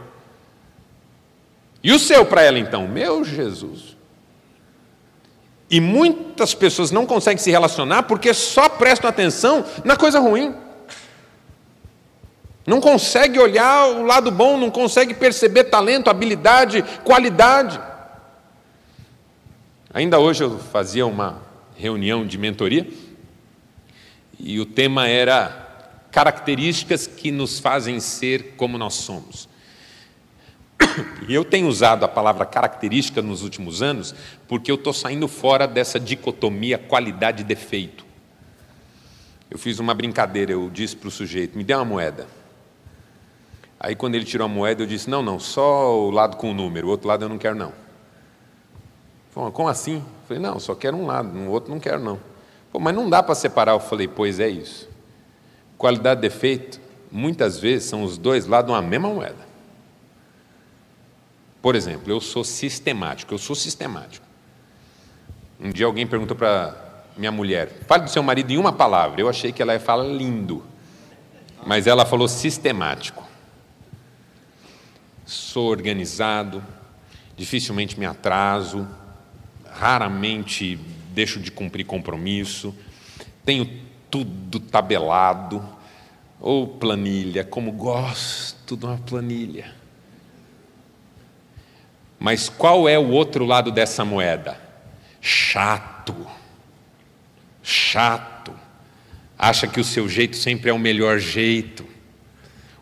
E 1.83 1.91
o 1.91 1.97
seu 1.97 2.27
para 2.27 2.43
ela 2.43 2.59
então? 2.59 2.87
Meu 2.87 3.23
Jesus. 3.23 3.96
E 5.69 5.81
muitas 5.81 6.53
pessoas 6.53 6.91
não 6.91 7.05
conseguem 7.05 7.37
se 7.37 7.51
relacionar 7.51 8.03
porque 8.03 8.33
só 8.33 8.69
prestam 8.69 9.09
atenção 9.09 9.65
na 9.83 9.97
coisa 9.97 10.19
ruim. 10.19 10.55
Não 12.65 12.81
consegue 12.81 13.39
olhar 13.39 13.87
o 13.87 14.03
lado 14.03 14.29
bom, 14.29 14.57
não 14.57 14.69
consegue 14.69 15.13
perceber 15.13 15.65
talento, 15.65 16.09
habilidade, 16.09 16.83
qualidade. 17.03 17.79
Ainda 19.93 20.19
hoje 20.19 20.43
eu 20.43 20.59
fazia 20.59 21.05
uma 21.05 21.41
reunião 21.75 22.25
de 22.25 22.37
mentoria 22.37 22.87
e 24.39 24.59
o 24.59 24.65
tema 24.65 25.07
era 25.07 25.65
características 26.11 27.07
que 27.07 27.31
nos 27.31 27.59
fazem 27.59 27.99
ser 27.99 28.55
como 28.57 28.77
nós 28.77 28.95
somos. 28.95 29.47
E 31.27 31.33
eu 31.33 31.43
tenho 31.43 31.67
usado 31.67 32.03
a 32.03 32.07
palavra 32.07 32.45
característica 32.45 33.21
nos 33.21 33.43
últimos 33.43 33.81
anos 33.81 34.15
porque 34.47 34.71
eu 34.71 34.75
estou 34.75 34.93
saindo 34.93 35.27
fora 35.27 35.67
dessa 35.67 35.99
dicotomia 35.99 36.77
qualidade-defeito. 36.77 38.05
Eu 39.49 39.57
fiz 39.57 39.79
uma 39.79 39.93
brincadeira, 39.93 40.51
eu 40.51 40.69
disse 40.69 40.95
para 40.95 41.07
o 41.07 41.11
sujeito: 41.11 41.57
me 41.57 41.63
dê 41.63 41.73
uma 41.73 41.85
moeda. 41.85 42.27
Aí, 43.79 43.95
quando 43.95 44.15
ele 44.15 44.25
tirou 44.25 44.45
a 44.45 44.49
moeda, 44.49 44.83
eu 44.83 44.87
disse: 44.87 45.09
não, 45.09 45.21
não, 45.21 45.39
só 45.39 45.97
o 45.97 46.11
lado 46.11 46.35
com 46.37 46.51
o 46.51 46.53
número, 46.53 46.87
o 46.87 46.89
outro 46.89 47.07
lado 47.07 47.23
eu 47.23 47.29
não 47.29 47.37
quero, 47.37 47.55
não. 47.55 47.71
Falei, 49.31 49.51
como 49.51 49.69
assim? 49.69 49.97
Eu 49.97 50.27
falei: 50.27 50.43
não, 50.43 50.59
só 50.59 50.75
quero 50.75 50.97
um 50.97 51.05
lado, 51.05 51.37
o 51.37 51.49
outro 51.49 51.71
não 51.71 51.79
quero, 51.79 51.99
não. 51.99 52.19
Pô, 52.71 52.79
mas 52.79 52.93
não 52.93 53.09
dá 53.09 53.23
para 53.23 53.35
separar. 53.35 53.73
Eu 53.73 53.79
falei: 53.79 54.07
pois 54.07 54.39
é 54.39 54.49
isso. 54.49 54.89
Qualidade 55.77 56.19
e 56.19 56.21
defeito, 56.21 56.81
muitas 57.11 57.59
vezes, 57.59 57.87
são 57.87 58.03
os 58.03 58.17
dois 58.17 58.47
lados 58.47 58.71
de 58.71 58.77
uma 58.77 58.81
mesma 58.81 59.09
moeda. 59.09 59.46
Por 61.67 61.75
exemplo, 61.75 62.09
eu 62.09 62.21
sou 62.21 62.45
sistemático, 62.45 63.33
eu 63.33 63.37
sou 63.37 63.53
sistemático. 63.53 64.25
Um 65.59 65.69
dia 65.69 65.85
alguém 65.85 66.07
perguntou 66.07 66.37
para 66.37 67.03
minha 67.17 67.29
mulher: 67.29 67.79
fale 67.85 68.05
do 68.05 68.09
seu 68.09 68.23
marido 68.23 68.53
em 68.53 68.57
uma 68.57 68.71
palavra. 68.71 69.19
Eu 69.19 69.27
achei 69.27 69.51
que 69.51 69.61
ela 69.61 69.73
ia 69.73 69.79
falar 69.81 70.05
lindo, 70.05 70.63
mas 71.65 71.85
ela 71.85 72.05
falou 72.05 72.29
sistemático. 72.29 73.21
Sou 75.25 75.65
organizado, 75.65 76.63
dificilmente 77.35 77.99
me 77.99 78.05
atraso, 78.05 78.87
raramente 79.69 80.79
deixo 81.09 81.37
de 81.37 81.51
cumprir 81.51 81.83
compromisso, 81.83 82.73
tenho 83.43 83.69
tudo 84.09 84.61
tabelado, 84.61 85.61
ou 86.39 86.65
planilha, 86.65 87.43
como 87.43 87.73
gosto 87.73 88.77
de 88.77 88.85
uma 88.85 88.97
planilha. 88.99 89.76
Mas 92.19 92.49
qual 92.49 92.87
é 92.89 92.97
o 92.97 93.09
outro 93.09 93.45
lado 93.45 93.71
dessa 93.71 94.03
moeda? 94.03 94.59
Chato. 95.21 96.15
Chato. 97.61 98.53
Acha 99.37 99.67
que 99.67 99.79
o 99.79 99.83
seu 99.83 100.09
jeito 100.09 100.35
sempre 100.35 100.69
é 100.69 100.73
o 100.73 100.79
melhor 100.79 101.19
jeito. 101.19 101.85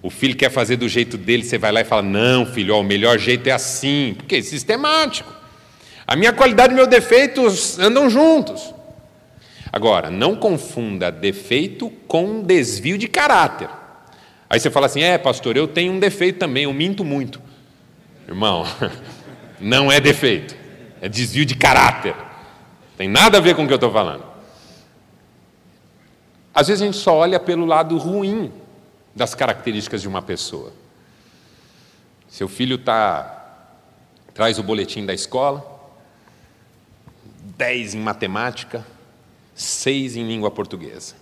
O 0.01 0.09
filho 0.09 0.35
quer 0.35 0.51
fazer 0.51 0.77
do 0.77 0.87
jeito 0.87 1.17
dele, 1.17 1.43
você 1.43 1.57
vai 1.57 1.71
lá 1.71 1.81
e 1.81 1.85
fala: 1.85 2.03
Não, 2.03 2.45
filho, 2.45 2.75
ó, 2.75 2.81
o 2.81 2.83
melhor 2.83 3.17
jeito 3.17 3.47
é 3.47 3.51
assim. 3.51 4.13
Porque 4.15 4.35
é 4.35 4.41
sistemático. 4.41 5.33
A 6.07 6.15
minha 6.15 6.31
qualidade 6.31 6.73
e 6.73 6.75
meu 6.75 6.85
defeito 6.85 7.41
andam 7.79 8.09
juntos. 8.09 8.73
Agora, 9.73 10.09
não 10.09 10.35
confunda 10.35 11.11
defeito 11.11 11.89
com 12.07 12.41
desvio 12.41 12.97
de 12.97 13.07
caráter. 13.07 13.67
Aí 14.49 14.59
você 14.59 14.69
fala 14.69 14.85
assim: 14.85 15.01
É, 15.01 15.17
pastor, 15.17 15.57
eu 15.57 15.67
tenho 15.67 15.91
um 15.91 15.99
defeito 15.99 16.39
também, 16.39 16.63
eu 16.63 16.73
minto 16.73 17.03
muito. 17.03 17.41
Irmão, 18.27 18.65
Não 19.65 19.91
é 19.91 19.99
defeito, 19.99 20.55
é 21.01 21.09
desvio 21.09 21.43
de 21.43 21.55
caráter. 21.55 22.15
Tem 22.95 23.09
nada 23.09 23.39
a 23.39 23.41
ver 23.41 23.55
com 23.55 23.63
o 23.63 23.67
que 23.67 23.73
eu 23.73 23.77
estou 23.77 23.91
falando. 23.91 24.23
Às 26.53 26.67
vezes 26.67 26.83
a 26.83 26.85
gente 26.85 26.97
só 26.97 27.15
olha 27.15 27.39
pelo 27.39 27.65
lado 27.65 27.97
ruim 27.97 28.53
das 29.15 29.33
características 29.33 30.03
de 30.03 30.07
uma 30.07 30.21
pessoa. 30.21 30.71
Seu 32.29 32.47
filho 32.47 32.77
tá 32.77 33.31
traz 34.35 34.59
o 34.59 34.63
boletim 34.63 35.03
da 35.03 35.15
escola, 35.15 35.65
10 37.57 37.95
em 37.95 38.01
matemática, 38.01 38.85
6 39.55 40.15
em 40.15 40.27
língua 40.27 40.51
portuguesa. 40.51 41.15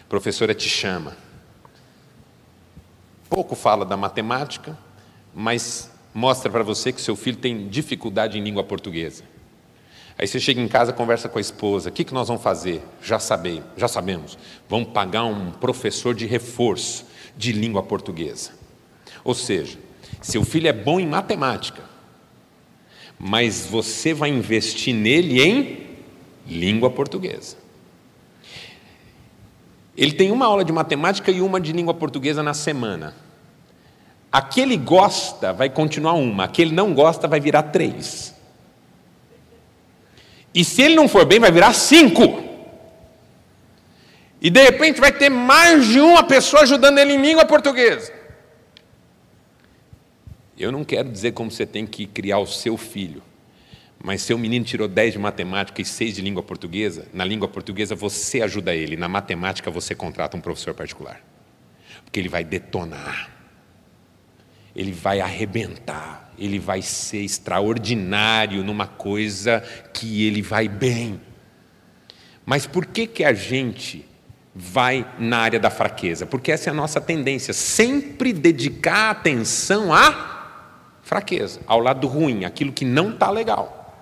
A 0.00 0.08
professora 0.08 0.54
te 0.54 0.70
chama. 0.70 1.14
Pouco 3.28 3.54
fala 3.54 3.84
da 3.84 3.94
matemática, 3.94 4.74
mas 5.34 5.90
mostra 6.18 6.50
para 6.50 6.64
você 6.64 6.92
que 6.92 7.00
seu 7.00 7.14
filho 7.14 7.36
tem 7.36 7.68
dificuldade 7.68 8.36
em 8.36 8.42
língua 8.42 8.64
portuguesa. 8.64 9.22
Aí 10.18 10.26
você 10.26 10.40
chega 10.40 10.60
em 10.60 10.66
casa, 10.66 10.92
conversa 10.92 11.28
com 11.28 11.38
a 11.38 11.40
esposa, 11.40 11.90
o 11.90 11.92
que, 11.92 12.02
que 12.02 12.12
nós 12.12 12.26
vamos 12.26 12.42
fazer? 12.42 12.82
Já 13.00 13.20
sabemos, 13.20 13.66
já 13.76 13.86
sabemos. 13.86 14.36
Vamos 14.68 14.88
pagar 14.88 15.24
um 15.24 15.52
professor 15.52 16.12
de 16.12 16.26
reforço 16.26 17.06
de 17.36 17.52
língua 17.52 17.84
portuguesa. 17.84 18.50
Ou 19.22 19.32
seja, 19.32 19.78
seu 20.20 20.44
filho 20.44 20.66
é 20.66 20.72
bom 20.72 20.98
em 20.98 21.06
matemática, 21.06 21.84
mas 23.16 23.64
você 23.64 24.12
vai 24.12 24.30
investir 24.30 24.92
nele 24.92 25.40
em 25.40 25.86
língua 26.48 26.90
portuguesa. 26.90 27.56
Ele 29.96 30.12
tem 30.12 30.32
uma 30.32 30.46
aula 30.46 30.64
de 30.64 30.72
matemática 30.72 31.30
e 31.30 31.40
uma 31.40 31.60
de 31.60 31.72
língua 31.72 31.94
portuguesa 31.94 32.42
na 32.42 32.54
semana. 32.54 33.27
Aquele 34.30 34.76
gosta 34.76 35.52
vai 35.52 35.70
continuar 35.70 36.12
uma, 36.12 36.44
aquele 36.44 36.72
não 36.72 36.92
gosta 36.92 37.26
vai 37.26 37.40
virar 37.40 37.64
três. 37.64 38.34
E 40.54 40.64
se 40.64 40.82
ele 40.82 40.94
não 40.94 41.08
for 41.08 41.24
bem, 41.24 41.38
vai 41.38 41.50
virar 41.50 41.72
cinco. 41.72 42.44
E 44.40 44.50
de 44.50 44.62
repente 44.62 45.00
vai 45.00 45.12
ter 45.12 45.30
mais 45.30 45.86
de 45.86 46.00
uma 46.00 46.22
pessoa 46.22 46.62
ajudando 46.62 46.98
ele 46.98 47.14
em 47.14 47.22
língua 47.22 47.44
portuguesa. 47.44 48.12
Eu 50.58 50.70
não 50.70 50.84
quero 50.84 51.08
dizer 51.08 51.32
como 51.32 51.50
você 51.50 51.64
tem 51.64 51.86
que 51.86 52.06
criar 52.06 52.38
o 52.38 52.46
seu 52.46 52.76
filho, 52.76 53.22
mas 54.02 54.22
seu 54.22 54.36
menino 54.36 54.64
tirou 54.64 54.88
10 54.88 55.12
de 55.12 55.18
matemática 55.18 55.80
e 55.80 55.84
6 55.84 56.16
de 56.16 56.20
língua 56.20 56.42
portuguesa, 56.42 57.06
na 57.14 57.24
língua 57.24 57.48
portuguesa 57.48 57.94
você 57.94 58.42
ajuda 58.42 58.74
ele, 58.74 58.96
na 58.96 59.08
matemática 59.08 59.70
você 59.70 59.94
contrata 59.94 60.36
um 60.36 60.40
professor 60.40 60.74
particular. 60.74 61.20
Porque 62.04 62.18
ele 62.18 62.28
vai 62.28 62.44
detonar 62.44 63.37
ele 64.78 64.92
vai 64.92 65.20
arrebentar, 65.20 66.30
ele 66.38 66.60
vai 66.60 66.80
ser 66.80 67.18
extraordinário 67.18 68.62
numa 68.62 68.86
coisa 68.86 69.60
que 69.92 70.24
ele 70.24 70.40
vai 70.40 70.68
bem. 70.68 71.20
Mas 72.46 72.64
por 72.64 72.86
que, 72.86 73.04
que 73.04 73.24
a 73.24 73.32
gente 73.32 74.06
vai 74.54 75.04
na 75.18 75.38
área 75.38 75.58
da 75.58 75.68
fraqueza? 75.68 76.26
Porque 76.26 76.52
essa 76.52 76.70
é 76.70 76.72
a 76.72 76.74
nossa 76.74 77.00
tendência, 77.00 77.52
sempre 77.52 78.32
dedicar 78.32 79.10
atenção 79.10 79.92
à 79.92 80.46
fraqueza, 81.02 81.58
ao 81.66 81.80
lado 81.80 82.06
ruim, 82.06 82.44
aquilo 82.44 82.70
que 82.70 82.84
não 82.84 83.10
está 83.10 83.32
legal. 83.32 84.00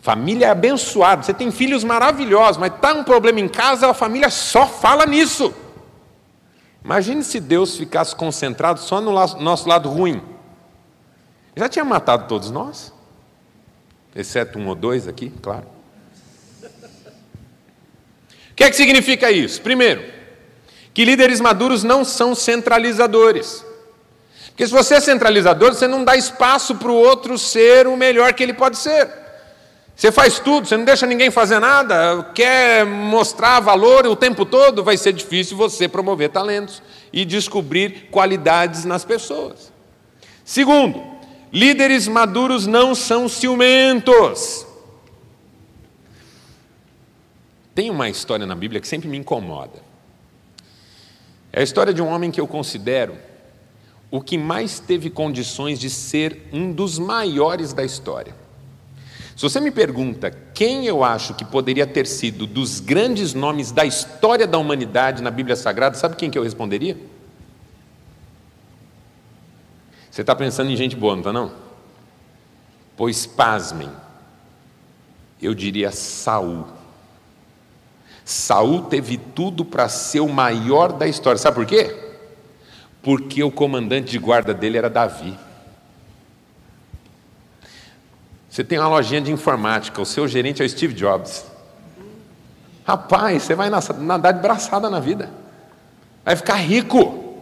Família 0.00 0.46
é 0.46 0.50
abençoada, 0.50 1.22
você 1.22 1.34
tem 1.34 1.50
filhos 1.50 1.84
maravilhosos, 1.84 2.56
mas 2.56 2.72
está 2.72 2.94
um 2.94 3.04
problema 3.04 3.38
em 3.38 3.48
casa, 3.48 3.90
a 3.90 3.92
família 3.92 4.30
só 4.30 4.66
fala 4.66 5.04
nisso. 5.04 5.54
Imagine 6.88 7.22
se 7.22 7.38
Deus 7.38 7.76
ficasse 7.76 8.16
concentrado 8.16 8.80
só 8.80 8.98
no 8.98 9.12
nosso 9.12 9.68
lado 9.68 9.90
ruim. 9.90 10.22
Já 11.54 11.68
tinha 11.68 11.84
matado 11.84 12.26
todos 12.26 12.50
nós, 12.50 12.94
exceto 14.16 14.58
um 14.58 14.66
ou 14.66 14.74
dois 14.74 15.06
aqui, 15.06 15.28
claro. 15.42 15.66
O 16.62 18.54
que 18.56 18.64
é 18.64 18.70
que 18.70 18.76
significa 18.76 19.30
isso? 19.30 19.60
Primeiro, 19.60 20.02
que 20.94 21.04
líderes 21.04 21.42
maduros 21.42 21.84
não 21.84 22.06
são 22.06 22.34
centralizadores. 22.34 23.62
Porque 24.46 24.66
se 24.66 24.72
você 24.72 24.94
é 24.94 25.00
centralizador, 25.00 25.74
você 25.74 25.86
não 25.86 26.02
dá 26.02 26.16
espaço 26.16 26.74
para 26.76 26.90
o 26.90 26.94
outro 26.94 27.36
ser 27.36 27.86
o 27.86 27.98
melhor 27.98 28.32
que 28.32 28.42
ele 28.42 28.54
pode 28.54 28.78
ser. 28.78 29.27
Você 29.98 30.12
faz 30.12 30.38
tudo, 30.38 30.68
você 30.68 30.76
não 30.76 30.84
deixa 30.84 31.04
ninguém 31.08 31.28
fazer 31.28 31.58
nada, 31.58 32.22
quer 32.32 32.86
mostrar 32.86 33.58
valor 33.58 34.06
o 34.06 34.14
tempo 34.14 34.46
todo, 34.46 34.84
vai 34.84 34.96
ser 34.96 35.12
difícil 35.12 35.56
você 35.56 35.88
promover 35.88 36.30
talentos 36.30 36.80
e 37.12 37.24
descobrir 37.24 38.06
qualidades 38.08 38.84
nas 38.84 39.04
pessoas. 39.04 39.72
Segundo, 40.44 41.02
líderes 41.52 42.06
maduros 42.06 42.64
não 42.64 42.94
são 42.94 43.28
ciumentos. 43.28 44.64
Tem 47.74 47.90
uma 47.90 48.08
história 48.08 48.46
na 48.46 48.54
Bíblia 48.54 48.80
que 48.80 48.86
sempre 48.86 49.08
me 49.08 49.18
incomoda. 49.18 49.82
É 51.52 51.58
a 51.58 51.64
história 51.64 51.92
de 51.92 52.00
um 52.00 52.06
homem 52.06 52.30
que 52.30 52.40
eu 52.40 52.46
considero 52.46 53.18
o 54.12 54.20
que 54.20 54.38
mais 54.38 54.78
teve 54.78 55.10
condições 55.10 55.76
de 55.76 55.90
ser 55.90 56.48
um 56.52 56.72
dos 56.72 57.00
maiores 57.00 57.72
da 57.72 57.84
história. 57.84 58.46
Se 59.38 59.42
você 59.42 59.60
me 59.60 59.70
pergunta 59.70 60.32
quem 60.52 60.84
eu 60.84 61.04
acho 61.04 61.32
que 61.32 61.44
poderia 61.44 61.86
ter 61.86 62.08
sido 62.08 62.44
dos 62.44 62.80
grandes 62.80 63.34
nomes 63.34 63.70
da 63.70 63.84
história 63.84 64.48
da 64.48 64.58
humanidade 64.58 65.22
na 65.22 65.30
Bíblia 65.30 65.54
Sagrada, 65.54 65.96
sabe 65.96 66.16
quem 66.16 66.28
que 66.28 66.36
eu 66.36 66.42
responderia? 66.42 66.96
Você 70.10 70.22
está 70.22 70.34
pensando 70.34 70.72
em 70.72 70.76
gente 70.76 70.96
boa, 70.96 71.12
não 71.12 71.20
está 71.20 71.32
não? 71.32 71.52
Pois 72.96 73.26
pasmem, 73.26 73.88
eu 75.40 75.54
diria 75.54 75.92
Saul. 75.92 76.66
Saul 78.24 78.86
teve 78.86 79.18
tudo 79.18 79.64
para 79.64 79.88
ser 79.88 80.18
o 80.18 80.28
maior 80.28 80.92
da 80.92 81.06
história. 81.06 81.38
Sabe 81.38 81.54
por 81.54 81.66
quê? 81.66 81.96
Porque 83.00 83.44
o 83.44 83.52
comandante 83.52 84.10
de 84.10 84.18
guarda 84.18 84.52
dele 84.52 84.78
era 84.78 84.90
Davi. 84.90 85.38
Você 88.58 88.64
tem 88.64 88.76
uma 88.76 88.88
lojinha 88.88 89.20
de 89.20 89.30
informática, 89.30 90.02
o 90.02 90.04
seu 90.04 90.26
gerente 90.26 90.60
é 90.60 90.64
o 90.64 90.68
Steve 90.68 90.92
Jobs. 90.92 91.46
Rapaz, 92.84 93.44
você 93.44 93.54
vai 93.54 93.70
nadar 93.70 94.32
de 94.32 94.40
braçada 94.40 94.90
na 94.90 94.98
vida. 94.98 95.30
Vai 96.24 96.34
ficar 96.34 96.56
rico. 96.56 97.36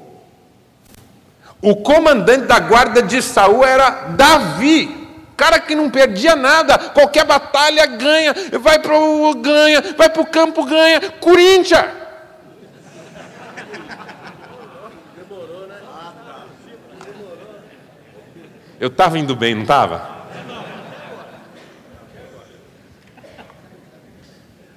O 1.62 1.76
comandante 1.76 2.44
da 2.44 2.60
guarda 2.60 3.00
de 3.00 3.22
Saul 3.22 3.64
era 3.64 4.08
Davi. 4.10 5.08
Cara 5.34 5.58
que 5.58 5.74
não 5.74 5.88
perdia 5.88 6.36
nada, 6.36 6.76
qualquer 6.90 7.24
batalha 7.24 7.86
ganha, 7.86 8.34
vai 8.60 8.78
para 8.78 9.00
o 9.00 9.34
ganha, 9.36 9.80
vai 9.96 10.10
para 10.10 10.20
o 10.20 10.26
campo 10.26 10.66
ganha. 10.66 11.00
Corinthians. 11.12 11.86
Eu 18.78 18.88
estava 18.88 19.18
indo 19.18 19.34
bem, 19.34 19.54
não 19.54 19.62
estava? 19.62 20.15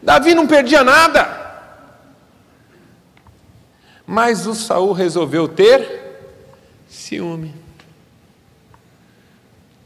Davi 0.02 0.34
não 0.34 0.48
perdia 0.48 0.84
nada. 0.84 1.38
Mas 4.06 4.48
o 4.48 4.56
Saul 4.56 4.94
resolveu 4.94 5.48
ter 5.48 6.10
ciúme. 6.88 7.54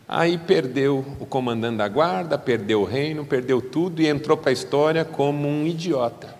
Aí 0.08 0.38
perdeu 0.38 1.04
o 1.19 1.26
comandante 1.26 1.78
da 1.78 1.88
guarda, 1.88 2.38
perdeu 2.38 2.82
o 2.82 2.86
reino, 2.86 3.26
perdeu 3.26 3.62
tudo 3.62 4.02
e 4.02 4.08
entrou 4.08 4.38
para 4.38 4.52
a 4.52 4.54
história 4.54 5.04
como 5.04 5.47
um 5.47 5.65
idiota. 5.65 6.34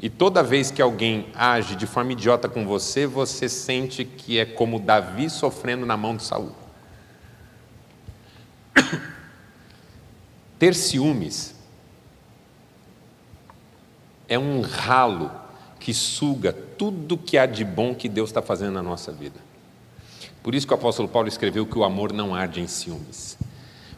E 0.00 0.08
toda 0.08 0.42
vez 0.42 0.70
que 0.70 0.80
alguém 0.80 1.26
age 1.34 1.76
de 1.76 1.86
forma 1.86 2.12
idiota 2.12 2.48
com 2.48 2.64
você, 2.64 3.06
você 3.06 3.48
sente 3.48 4.04
que 4.04 4.38
é 4.38 4.46
como 4.46 4.78
Davi 4.78 5.28
sofrendo 5.28 5.84
na 5.84 5.96
mão 5.96 6.16
de 6.16 6.22
Saul. 6.22 6.52
Ter 10.58 10.74
ciúmes 10.74 11.57
é 14.28 14.38
um 14.38 14.60
ralo 14.60 15.30
que 15.80 15.94
suga 15.94 16.52
tudo 16.52 17.16
que 17.16 17.38
há 17.38 17.46
de 17.46 17.64
bom 17.64 17.94
que 17.94 18.08
Deus 18.08 18.30
está 18.30 18.42
fazendo 18.42 18.72
na 18.72 18.82
nossa 18.82 19.10
vida. 19.10 19.40
Por 20.42 20.54
isso 20.54 20.66
que 20.66 20.72
o 20.72 20.76
apóstolo 20.76 21.08
Paulo 21.08 21.28
escreveu 21.28 21.66
que 21.66 21.78
o 21.78 21.84
amor 21.84 22.12
não 22.12 22.34
arde 22.34 22.60
em 22.60 22.66
ciúmes. 22.66 23.38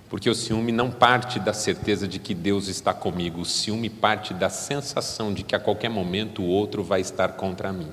Porque 0.09 0.29
o 0.29 0.35
ciúme 0.35 0.73
não 0.73 0.91
parte 0.91 1.39
da 1.39 1.53
certeza 1.53 2.09
de 2.09 2.19
que 2.19 2.35
Deus 2.35 2.67
está 2.67 2.93
comigo, 2.93 3.41
o 3.41 3.45
ciúme 3.45 3.89
parte 3.89 4.35
da 4.35 4.51
sensação 4.51 5.33
de 5.33 5.45
que 5.45 5.55
a 5.55 5.61
qualquer 5.61 5.89
momento 5.89 6.43
o 6.43 6.47
outro 6.47 6.83
vai 6.83 7.01
estar 7.01 7.35
contra 7.35 7.73
mim. 7.73 7.91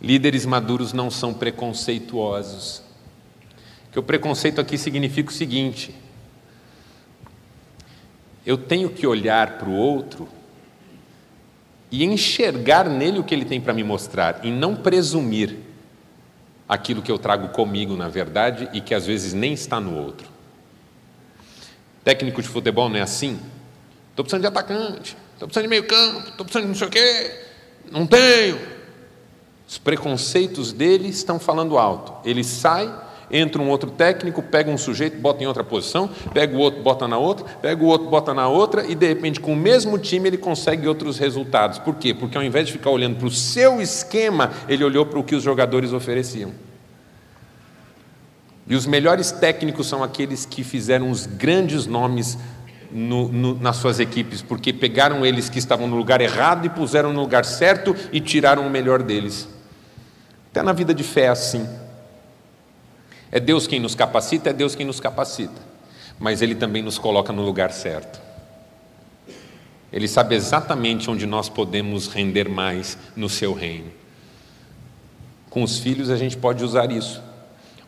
Líderes 0.00 0.46
maduros 0.46 0.92
não 0.92 1.10
são 1.10 1.34
preconceituosos. 1.34 2.82
Que 3.92 3.98
o 3.98 4.02
preconceito 4.02 4.60
aqui 4.60 4.78
significa 4.78 5.30
o 5.30 5.34
seguinte: 5.34 5.94
eu 8.46 8.56
tenho 8.56 8.88
que 8.88 9.04
olhar 9.06 9.58
para 9.58 9.68
o 9.68 9.74
outro 9.74 10.28
e 11.90 12.04
enxergar 12.04 12.88
nele 12.88 13.18
o 13.18 13.24
que 13.24 13.34
ele 13.34 13.44
tem 13.44 13.60
para 13.60 13.74
me 13.74 13.82
mostrar, 13.82 14.40
e 14.44 14.50
não 14.50 14.76
presumir 14.76 15.56
aquilo 16.68 17.02
que 17.02 17.10
eu 17.10 17.18
trago 17.18 17.48
comigo, 17.48 17.96
na 17.96 18.08
verdade, 18.08 18.68
e 18.72 18.80
que 18.80 18.94
às 18.94 19.06
vezes 19.06 19.32
nem 19.32 19.52
está 19.52 19.80
no 19.80 19.96
outro. 19.96 20.28
Técnico 22.04 22.40
de 22.40 22.48
futebol 22.48 22.88
não 22.88 22.96
é 22.96 23.02
assim? 23.02 23.40
Estou 24.10 24.24
precisando 24.24 24.42
de 24.42 24.46
atacante, 24.46 25.16
estou 25.32 25.48
precisando 25.48 25.64
de 25.64 25.68
meio 25.68 25.86
campo, 25.86 26.28
estou 26.28 26.44
precisando 26.44 26.62
de 26.62 26.68
não 26.68 26.74
sei 26.74 26.86
o 26.86 26.90
quê, 26.90 27.40
não 27.90 28.06
tenho. 28.06 28.76
Os 29.68 29.78
preconceitos 29.78 30.72
dele 30.72 31.08
estão 31.08 31.38
falando 31.40 31.76
alto. 31.76 32.14
Ele 32.28 32.44
sai 32.44 32.92
Entra 33.30 33.60
um 33.60 33.68
outro 33.68 33.90
técnico, 33.90 34.40
pega 34.40 34.70
um 34.70 34.78
sujeito, 34.78 35.18
bota 35.18 35.42
em 35.42 35.46
outra 35.46 35.64
posição, 35.64 36.08
pega 36.32 36.56
o 36.56 36.60
outro, 36.60 36.80
bota 36.82 37.08
na 37.08 37.18
outra, 37.18 37.44
pega 37.60 37.82
o 37.82 37.86
outro, 37.86 38.08
bota 38.08 38.32
na 38.32 38.46
outra, 38.46 38.86
e 38.86 38.94
de 38.94 39.06
repente, 39.06 39.40
com 39.40 39.52
o 39.52 39.56
mesmo 39.56 39.98
time, 39.98 40.28
ele 40.28 40.38
consegue 40.38 40.86
outros 40.86 41.18
resultados. 41.18 41.78
Por 41.78 41.96
quê? 41.96 42.14
Porque 42.14 42.36
ao 42.36 42.44
invés 42.44 42.66
de 42.66 42.72
ficar 42.72 42.90
olhando 42.90 43.16
para 43.16 43.26
o 43.26 43.30
seu 43.30 43.82
esquema, 43.82 44.52
ele 44.68 44.84
olhou 44.84 45.04
para 45.04 45.18
o 45.18 45.24
que 45.24 45.34
os 45.34 45.42
jogadores 45.42 45.92
ofereciam. 45.92 46.52
E 48.68 48.74
os 48.74 48.86
melhores 48.86 49.32
técnicos 49.32 49.88
são 49.88 50.04
aqueles 50.04 50.46
que 50.46 50.62
fizeram 50.62 51.10
os 51.10 51.26
grandes 51.26 51.86
nomes 51.86 52.38
no, 52.92 53.28
no, 53.28 53.54
nas 53.54 53.76
suas 53.76 53.98
equipes, 53.98 54.40
porque 54.40 54.72
pegaram 54.72 55.26
eles 55.26 55.48
que 55.48 55.58
estavam 55.58 55.88
no 55.88 55.96
lugar 55.96 56.20
errado 56.20 56.64
e 56.64 56.68
puseram 56.68 57.12
no 57.12 57.20
lugar 57.20 57.44
certo 57.44 57.94
e 58.12 58.20
tiraram 58.20 58.66
o 58.66 58.70
melhor 58.70 59.02
deles. 59.02 59.48
Até 60.50 60.62
na 60.62 60.72
vida 60.72 60.94
de 60.94 61.02
fé 61.02 61.22
é 61.22 61.28
assim. 61.28 61.66
É 63.30 63.40
Deus 63.40 63.66
quem 63.66 63.80
nos 63.80 63.94
capacita, 63.94 64.50
é 64.50 64.52
Deus 64.52 64.74
quem 64.74 64.86
nos 64.86 65.00
capacita, 65.00 65.60
mas 66.18 66.42
Ele 66.42 66.54
também 66.54 66.82
nos 66.82 66.98
coloca 66.98 67.32
no 67.32 67.42
lugar 67.42 67.72
certo. 67.72 68.20
Ele 69.92 70.08
sabe 70.08 70.34
exatamente 70.34 71.10
onde 71.10 71.26
nós 71.26 71.48
podemos 71.48 72.08
render 72.08 72.48
mais 72.48 72.98
no 73.14 73.28
Seu 73.28 73.52
reino. 73.52 73.90
Com 75.48 75.62
os 75.62 75.78
filhos 75.78 76.10
a 76.10 76.16
gente 76.16 76.36
pode 76.36 76.62
usar 76.62 76.90
isso. 76.90 77.22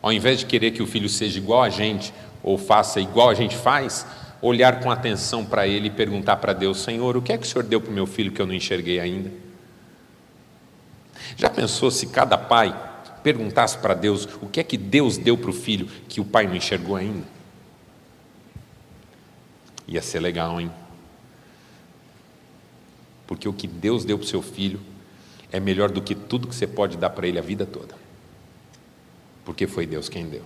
Ao 0.01 0.11
invés 0.11 0.39
de 0.39 0.45
querer 0.45 0.71
que 0.71 0.81
o 0.81 0.87
filho 0.87 1.09
seja 1.09 1.37
igual 1.37 1.61
a 1.61 1.69
gente, 1.69 2.13
ou 2.41 2.57
faça 2.57 2.99
igual 2.99 3.29
a 3.29 3.33
gente 3.33 3.55
faz, 3.55 4.05
olhar 4.41 4.79
com 4.79 4.89
atenção 4.89 5.45
para 5.45 5.67
ele 5.67 5.87
e 5.87 5.91
perguntar 5.91 6.37
para 6.37 6.53
Deus: 6.53 6.79
Senhor, 6.79 7.17
o 7.17 7.21
que 7.21 7.33
é 7.33 7.37
que 7.37 7.45
o 7.45 7.49
Senhor 7.49 7.63
deu 7.63 7.81
para 7.81 7.91
o 7.91 7.93
meu 7.93 8.07
filho 8.07 8.31
que 8.31 8.41
eu 8.41 8.47
não 8.47 8.53
enxerguei 8.53 8.99
ainda? 8.99 9.31
Já 11.35 11.49
pensou 11.49 11.91
se 11.91 12.07
cada 12.07 12.37
pai 12.37 12.75
perguntasse 13.23 13.77
para 13.77 13.93
Deus 13.93 14.27
o 14.41 14.47
que 14.47 14.59
é 14.59 14.63
que 14.63 14.77
Deus 14.77 15.17
deu 15.17 15.37
para 15.37 15.49
o 15.49 15.53
filho 15.53 15.87
que 16.07 16.19
o 16.21 16.25
pai 16.25 16.47
não 16.47 16.55
enxergou 16.55 16.95
ainda? 16.95 17.25
Ia 19.87 20.01
ser 20.01 20.19
legal, 20.19 20.59
hein? 20.59 20.71
Porque 23.25 23.47
o 23.47 23.53
que 23.53 23.67
Deus 23.67 24.05
deu 24.05 24.17
para 24.17 24.25
o 24.25 24.27
seu 24.27 24.41
filho 24.41 24.79
é 25.51 25.59
melhor 25.59 25.89
do 25.89 26.01
que 26.01 26.15
tudo 26.15 26.47
que 26.47 26.55
você 26.55 26.67
pode 26.67 26.97
dar 26.97 27.09
para 27.09 27.27
ele 27.27 27.39
a 27.39 27.41
vida 27.41 27.65
toda. 27.65 27.95
Porque 29.43 29.67
foi 29.67 29.85
Deus 29.85 30.09
quem 30.09 30.27
deu. 30.27 30.43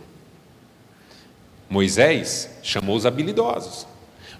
Moisés 1.69 2.49
chamou 2.61 2.95
os 2.95 3.05
habilidosos. 3.05 3.87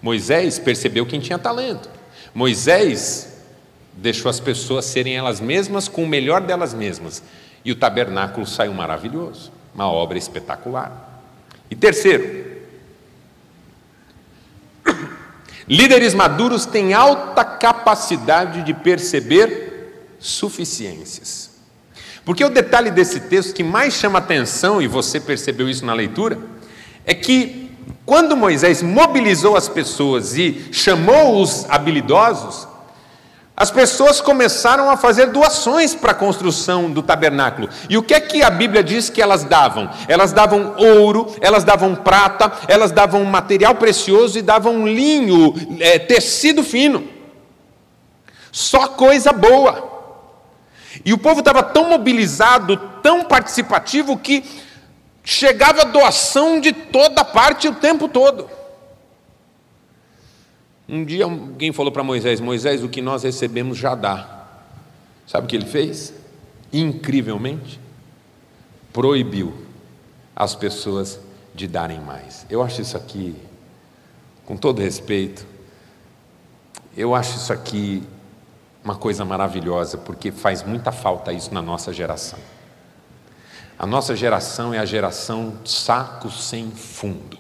Moisés 0.02 0.60
percebeu 0.60 1.06
quem 1.06 1.19
tinha 1.19 1.39
talento. 1.39 1.89
Moisés 2.34 3.34
deixou 3.93 4.30
as 4.30 4.39
pessoas 4.39 4.86
serem 4.86 5.15
elas 5.15 5.39
mesmas 5.39 5.88
com 5.88 6.04
o 6.04 6.08
melhor 6.08 6.41
delas 6.41 6.74
mesmas. 6.74 7.24
E 7.63 7.71
o 7.71 7.76
tabernáculo 7.76 8.45
saiu 8.45 8.73
maravilhoso, 8.73 9.52
uma 9.73 9.89
obra 9.89 10.17
espetacular. 10.17 11.21
E 11.69 11.76
terceiro, 11.76 12.62
líderes 15.67 16.13
maduros 16.13 16.65
têm 16.65 16.93
alta 16.93 17.43
capacidade 17.45 18.63
de 18.63 18.73
perceber 18.73 20.17
suficiências. 20.19 21.52
Porque 22.26 22.43
o 22.43 22.49
detalhe 22.49 22.89
desse 22.89 23.21
texto 23.21 23.54
que 23.54 23.63
mais 23.63 23.93
chama 23.93 24.19
atenção, 24.19 24.82
e 24.82 24.88
você 24.88 25.19
percebeu 25.19 25.69
isso 25.69 25.86
na 25.86 25.93
leitura, 25.93 26.39
é 27.06 27.13
que 27.13 27.71
quando 28.06 28.36
Moisés 28.36 28.82
mobilizou 28.82 29.56
as 29.56 29.67
pessoas 29.67 30.38
e 30.38 30.69
chamou 30.71 31.41
os 31.41 31.69
habilidosos, 31.69 32.67
as 33.56 33.70
pessoas 33.70 34.20
começaram 34.20 34.89
a 34.89 34.98
fazer 34.98 35.28
doações 35.28 35.94
para 35.94 36.12
a 36.12 36.16
construção 36.16 36.89
do 36.89 37.04
tabernáculo. 37.04 37.70
E 37.88 37.96
o 37.98 38.02
que 38.02 38.16
é 38.16 38.20
que 38.20 38.42
a 38.42 38.50
Bíblia 38.50 38.84
diz 38.84 39.12
que 39.12 39.22
elas 39.22 39.44
davam? 39.44 39.89
Elas 40.08 40.34
davam 40.34 40.76
ouro, 40.78 41.36
elas 41.39 41.63
davam 41.63 41.94
prata, 41.94 42.52
elas 42.68 42.92
davam 42.92 43.24
material 43.26 43.76
precioso 43.76 44.39
e 44.39 44.42
davam 44.42 44.88
linho, 44.88 45.54
é, 45.80 46.00
tecido 46.00 46.63
fino. 46.63 47.08
Só 48.52 48.88
coisa 48.88 49.32
boa. 49.32 49.92
E 51.06 51.13
o 51.13 51.18
povo 51.18 51.39
estava 51.39 51.62
tão 51.62 51.89
mobilizado, 51.89 52.78
tão 53.04 53.24
participativo, 53.24 54.18
que 54.18 54.44
chegava 55.24 55.86
doação 55.86 56.60
de 56.60 56.74
toda 56.74 57.24
parte 57.24 57.68
o 57.68 57.76
tempo 57.76 58.08
todo. 58.08 58.50
Um 60.88 61.06
dia 61.06 61.26
alguém 61.26 61.72
falou 61.72 61.91
para 61.91 62.04
Moisés: 62.04 62.39
Moisés, 62.39 62.84
o 62.84 62.89
que 62.89 63.02
nós 63.02 63.24
recebemos 63.24 63.78
já 63.78 63.96
dá. 63.96 64.48
Sabe 65.26 65.46
o 65.46 65.48
que 65.50 65.56
ele 65.56 65.65
fez? 65.65 66.13
Incrivelmente, 66.72 67.80
proibiu 68.91 69.54
as 70.36 70.56
pessoas 70.56 71.19
de 71.54 71.67
darem 71.67 72.00
mais. 72.02 72.46
Eu 72.50 72.62
acho 72.62 72.82
isso 72.82 72.98
aqui, 72.98 73.36
com 74.46 74.58
todo 74.58 74.82
respeito, 74.82 75.46
eu 76.98 77.15
acho 77.15 77.38
isso 77.38 77.54
aqui 77.54 78.04
uma 78.84 78.96
coisa 78.96 79.24
maravilhosa, 79.24 79.98
porque 79.98 80.32
faz 80.32 80.62
muita 80.63 80.91
falta 80.91 81.32
isso 81.32 81.54
na 81.54 81.62
nossa 81.62 81.93
geração. 81.93 82.39
A 83.80 83.88
nossa 83.88 84.15
geração 84.15 84.74
é 84.74 84.80
a 84.80 84.86
geração 84.86 85.54
saco 85.65 86.30
sem 86.30 86.69
fundo. 86.72 87.38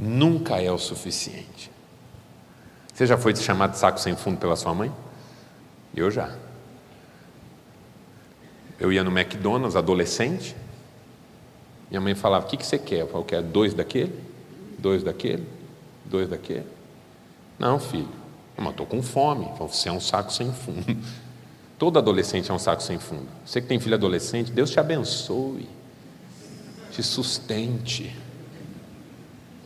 Nunca 0.00 0.56
é 0.62 0.72
o 0.72 0.78
suficiente. 0.78 1.70
Você 2.94 3.06
já 3.06 3.18
foi 3.18 3.36
chamado 3.36 3.72
de 3.72 3.78
saco 3.78 4.00
sem 4.00 4.16
fundo 4.16 4.38
pela 4.38 4.56
sua 4.56 4.74
mãe? 4.74 4.90
Eu 5.94 6.10
já. 6.10 6.34
Eu 8.78 8.90
ia 8.90 9.04
no 9.04 9.10
McDonald's, 9.10 9.76
adolescente. 9.76 10.56
Minha 11.90 12.00
mãe 12.00 12.14
falava: 12.14 12.46
O 12.46 12.48
que, 12.48 12.64
você 12.64 12.78
quer? 12.78 13.02
Eu 13.02 13.08
falava: 13.08 13.26
quero 13.26 13.46
dois 13.46 13.74
daquele, 13.74 14.18
dois 14.78 15.02
daquele, 15.02 15.46
dois 16.06 16.30
daquele. 16.30 16.66
Não, 17.58 17.78
filho, 17.78 18.08
mas 18.56 18.70
estou 18.70 18.86
com 18.86 19.02
fome. 19.02 19.50
Você 19.58 19.90
é 19.90 19.92
um 19.92 20.00
saco 20.00 20.32
sem 20.32 20.50
fundo. 20.50 20.96
Todo 21.78 21.98
adolescente 21.98 22.50
é 22.50 22.54
um 22.54 22.58
saco 22.58 22.82
sem 22.82 22.98
fundo. 22.98 23.28
Você 23.44 23.60
que 23.60 23.66
tem 23.66 23.78
filho 23.78 23.94
adolescente, 23.94 24.50
Deus 24.50 24.70
te 24.70 24.80
abençoe, 24.80 25.68
te 26.90 27.02
sustente. 27.02 28.16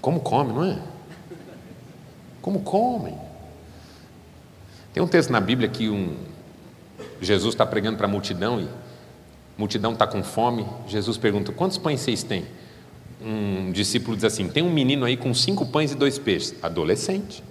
Como 0.04 0.20
come, 0.20 0.52
não 0.52 0.64
é? 0.64 0.78
Como 2.42 2.60
comem. 2.60 3.16
Tem 4.92 5.02
um 5.02 5.06
texto 5.06 5.30
na 5.30 5.40
Bíblia 5.40 5.66
que 5.66 5.88
um, 5.88 6.14
Jesus 7.22 7.54
está 7.54 7.64
pregando 7.64 7.96
para 7.96 8.06
a 8.06 8.10
multidão 8.10 8.60
e 8.60 8.64
a 8.64 8.68
multidão 9.56 9.94
está 9.94 10.06
com 10.06 10.22
fome. 10.22 10.66
Jesus 10.86 11.16
pergunta: 11.16 11.52
Quantos 11.52 11.78
pães 11.78 12.02
vocês 12.02 12.22
têm? 12.22 12.44
Um 13.18 13.72
discípulo 13.72 14.14
diz 14.14 14.26
assim: 14.26 14.46
Tem 14.46 14.62
um 14.62 14.70
menino 14.70 15.06
aí 15.06 15.16
com 15.16 15.32
cinco 15.32 15.64
pães 15.64 15.92
e 15.92 15.94
dois 15.94 16.18
peixes. 16.18 16.54
Adolescente. 16.62 17.42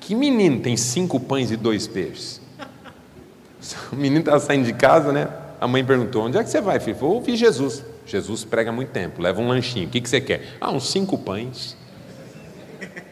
Que 0.00 0.14
menino 0.14 0.60
tem 0.60 0.74
cinco 0.74 1.20
pães 1.20 1.50
e 1.50 1.56
dois 1.56 1.86
peixes? 1.86 2.40
O 3.92 3.96
menino 3.96 4.20
estava 4.20 4.40
saindo 4.40 4.64
de 4.64 4.72
casa, 4.72 5.12
né? 5.12 5.28
A 5.60 5.68
mãe 5.68 5.84
perguntou: 5.84 6.24
Onde 6.24 6.38
é 6.38 6.42
que 6.42 6.48
você 6.48 6.62
vai, 6.62 6.80
filho? 6.80 6.96
Vou 6.96 7.16
ouvir 7.16 7.36
Jesus. 7.36 7.84
Jesus 8.08 8.42
prega 8.42 8.72
muito 8.72 8.90
tempo, 8.90 9.20
leva 9.20 9.40
um 9.40 9.48
lanchinho. 9.48 9.86
O 9.86 9.90
que, 9.90 10.00
que 10.00 10.08
você 10.08 10.20
quer? 10.20 10.56
Ah, 10.60 10.70
uns 10.70 10.90
cinco 10.90 11.18
pães, 11.18 11.76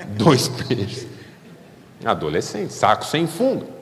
dois 0.17 0.49
peixes. 0.49 1.07
Adolescente, 2.05 2.73
saco 2.73 3.05
sem 3.05 3.27
fundo. 3.27 3.76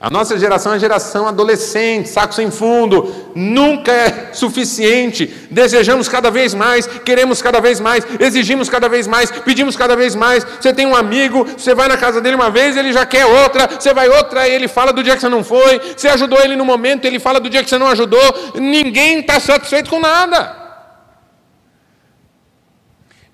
A 0.00 0.08
nossa 0.10 0.38
geração 0.38 0.72
é 0.72 0.76
a 0.76 0.78
geração 0.78 1.26
adolescente, 1.26 2.08
saco 2.08 2.32
sem 2.32 2.52
fundo, 2.52 3.12
nunca 3.34 3.90
é 3.90 4.32
suficiente. 4.32 5.26
Desejamos 5.50 6.08
cada 6.08 6.30
vez 6.30 6.54
mais, 6.54 6.86
queremos 6.86 7.42
cada 7.42 7.60
vez 7.60 7.80
mais, 7.80 8.06
exigimos 8.20 8.68
cada 8.68 8.88
vez 8.88 9.08
mais, 9.08 9.28
pedimos 9.30 9.76
cada 9.76 9.96
vez 9.96 10.14
mais. 10.14 10.44
Você 10.44 10.72
tem 10.72 10.86
um 10.86 10.94
amigo, 10.94 11.44
você 11.44 11.74
vai 11.74 11.88
na 11.88 11.96
casa 11.96 12.20
dele 12.20 12.36
uma 12.36 12.48
vez, 12.48 12.76
ele 12.76 12.92
já 12.92 13.04
quer 13.04 13.26
outra, 13.26 13.66
você 13.66 13.92
vai 13.92 14.08
outra, 14.08 14.48
ele 14.48 14.68
fala 14.68 14.92
do 14.92 15.02
dia 15.02 15.16
que 15.16 15.20
você 15.20 15.28
não 15.28 15.42
foi, 15.42 15.80
você 15.96 16.06
ajudou 16.06 16.40
ele 16.40 16.54
no 16.54 16.64
momento, 16.64 17.04
ele 17.04 17.18
fala 17.18 17.40
do 17.40 17.50
dia 17.50 17.64
que 17.64 17.68
você 17.68 17.78
não 17.78 17.88
ajudou. 17.88 18.52
Ninguém 18.54 19.18
está 19.18 19.40
satisfeito 19.40 19.90
com 19.90 19.98
nada. 19.98 20.56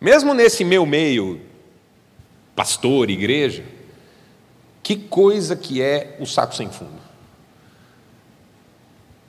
Mesmo 0.00 0.32
nesse 0.32 0.64
meu 0.64 0.86
meio, 0.86 1.42
pastor, 2.56 3.10
igreja, 3.10 3.64
que 4.84 4.96
coisa 4.96 5.56
que 5.56 5.80
é 5.80 6.14
o 6.20 6.26
saco 6.26 6.54
sem 6.54 6.68
fundo. 6.68 7.02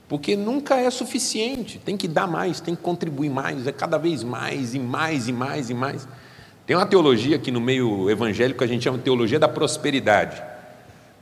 Porque 0.07 0.35
nunca 0.35 0.75
é 0.75 0.91
suficiente, 0.91 1.79
tem 1.79 1.95
que 1.95 2.09
dar 2.09 2.27
mais, 2.27 2.59
tem 2.59 2.75
que 2.75 2.81
contribuir 2.81 3.29
mais, 3.29 3.65
é 3.65 3.71
cada 3.71 3.97
vez 3.97 4.21
mais 4.21 4.75
e 4.75 4.79
mais 4.79 5.29
e 5.29 5.31
mais 5.31 5.69
e 5.69 5.73
mais. 5.73 6.07
Tem 6.67 6.75
uma 6.75 6.85
teologia 6.85 7.39
que 7.39 7.51
no 7.51 7.61
meio 7.61 8.09
evangélico 8.09 8.65
a 8.65 8.67
gente 8.67 8.83
chama 8.83 8.97
de 8.97 9.05
teologia 9.05 9.39
da 9.39 9.47
prosperidade. 9.47 10.43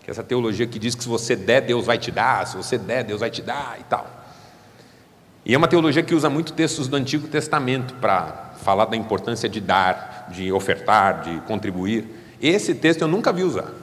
Que 0.03 0.09
é 0.09 0.11
essa 0.11 0.23
teologia 0.23 0.65
que 0.65 0.79
diz 0.79 0.95
que 0.95 1.03
se 1.03 1.09
você 1.09 1.35
der, 1.35 1.61
Deus 1.61 1.85
vai 1.85 1.99
te 1.99 2.09
dar, 2.09 2.47
se 2.47 2.57
você 2.57 2.77
der, 2.77 3.03
Deus 3.03 3.19
vai 3.19 3.29
te 3.29 3.41
dar 3.41 3.77
e 3.79 3.83
tal. 3.83 4.25
E 5.45 5.53
é 5.53 5.57
uma 5.57 5.67
teologia 5.67 6.01
que 6.01 6.15
usa 6.15 6.29
muito 6.29 6.53
textos 6.53 6.87
do 6.87 6.95
Antigo 6.95 7.27
Testamento 7.27 7.93
para 7.95 8.55
falar 8.63 8.85
da 8.85 8.97
importância 8.97 9.47
de 9.47 9.61
dar, 9.61 10.27
de 10.31 10.51
ofertar, 10.51 11.21
de 11.21 11.39
contribuir. 11.41 12.07
Esse 12.41 12.73
texto 12.73 13.03
eu 13.03 13.07
nunca 13.07 13.31
vi 13.31 13.43
usar 13.43 13.82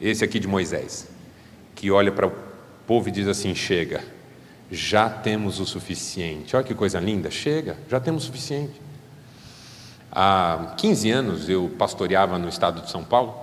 esse 0.00 0.24
aqui 0.24 0.38
de 0.38 0.48
Moisés, 0.48 1.08
que 1.74 1.90
olha 1.90 2.12
para 2.12 2.26
o 2.26 2.32
povo 2.86 3.08
e 3.08 3.12
diz 3.12 3.26
assim: 3.26 3.54
chega, 3.54 4.04
já 4.70 5.08
temos 5.08 5.60
o 5.60 5.66
suficiente. 5.66 6.54
Olha 6.56 6.64
que 6.64 6.74
coisa 6.74 6.98
linda, 7.00 7.30
chega, 7.30 7.76
já 7.88 8.00
temos 8.00 8.24
o 8.24 8.26
suficiente. 8.26 8.80
Há 10.10 10.74
15 10.76 11.10
anos 11.10 11.48
eu 11.48 11.70
pastoreava 11.78 12.38
no 12.38 12.48
estado 12.48 12.80
de 12.82 12.90
São 12.90 13.02
Paulo 13.02 13.34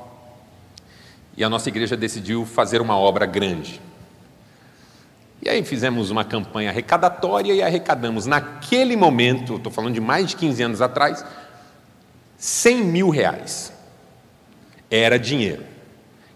e 1.35 1.43
a 1.43 1.49
nossa 1.49 1.69
igreja 1.69 1.97
decidiu 1.97 2.45
fazer 2.45 2.81
uma 2.81 2.97
obra 2.97 3.25
grande. 3.25 3.81
E 5.41 5.49
aí 5.49 5.63
fizemos 5.63 6.11
uma 6.11 6.23
campanha 6.23 6.69
arrecadatória 6.69 7.53
e 7.53 7.63
arrecadamos, 7.63 8.27
naquele 8.27 8.95
momento, 8.95 9.55
estou 9.55 9.71
falando 9.71 9.95
de 9.95 9.99
mais 9.99 10.29
de 10.29 10.35
15 10.35 10.63
anos 10.63 10.81
atrás, 10.81 11.25
100 12.37 12.83
mil 12.85 13.09
reais. 13.09 13.73
Era 14.89 15.17
dinheiro. 15.17 15.63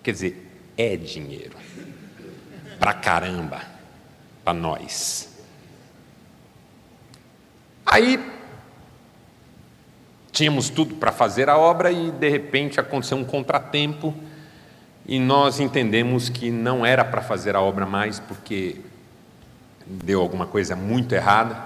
Quer 0.05 0.11
dizer, 0.11 0.51
é 0.77 0.95
dinheiro. 0.95 1.57
Pra 2.77 2.93
caramba. 2.93 3.59
Para 4.43 4.53
nós. 4.53 5.35
Aí 7.83 8.23
tínhamos 10.31 10.69
tudo 10.69 10.93
para 10.95 11.11
fazer 11.11 11.49
a 11.49 11.57
obra 11.57 11.91
e 11.91 12.11
de 12.11 12.29
repente 12.29 12.79
aconteceu 12.79 13.17
um 13.17 13.25
contratempo 13.25 14.13
e 15.07 15.19
nós 15.19 15.59
entendemos 15.59 16.29
que 16.29 16.51
não 16.51 16.85
era 16.85 17.03
para 17.03 17.23
fazer 17.23 17.55
a 17.55 17.61
obra 17.61 17.87
mais 17.87 18.19
porque 18.19 18.81
deu 19.87 20.21
alguma 20.21 20.45
coisa 20.45 20.75
muito 20.75 21.15
errada. 21.15 21.57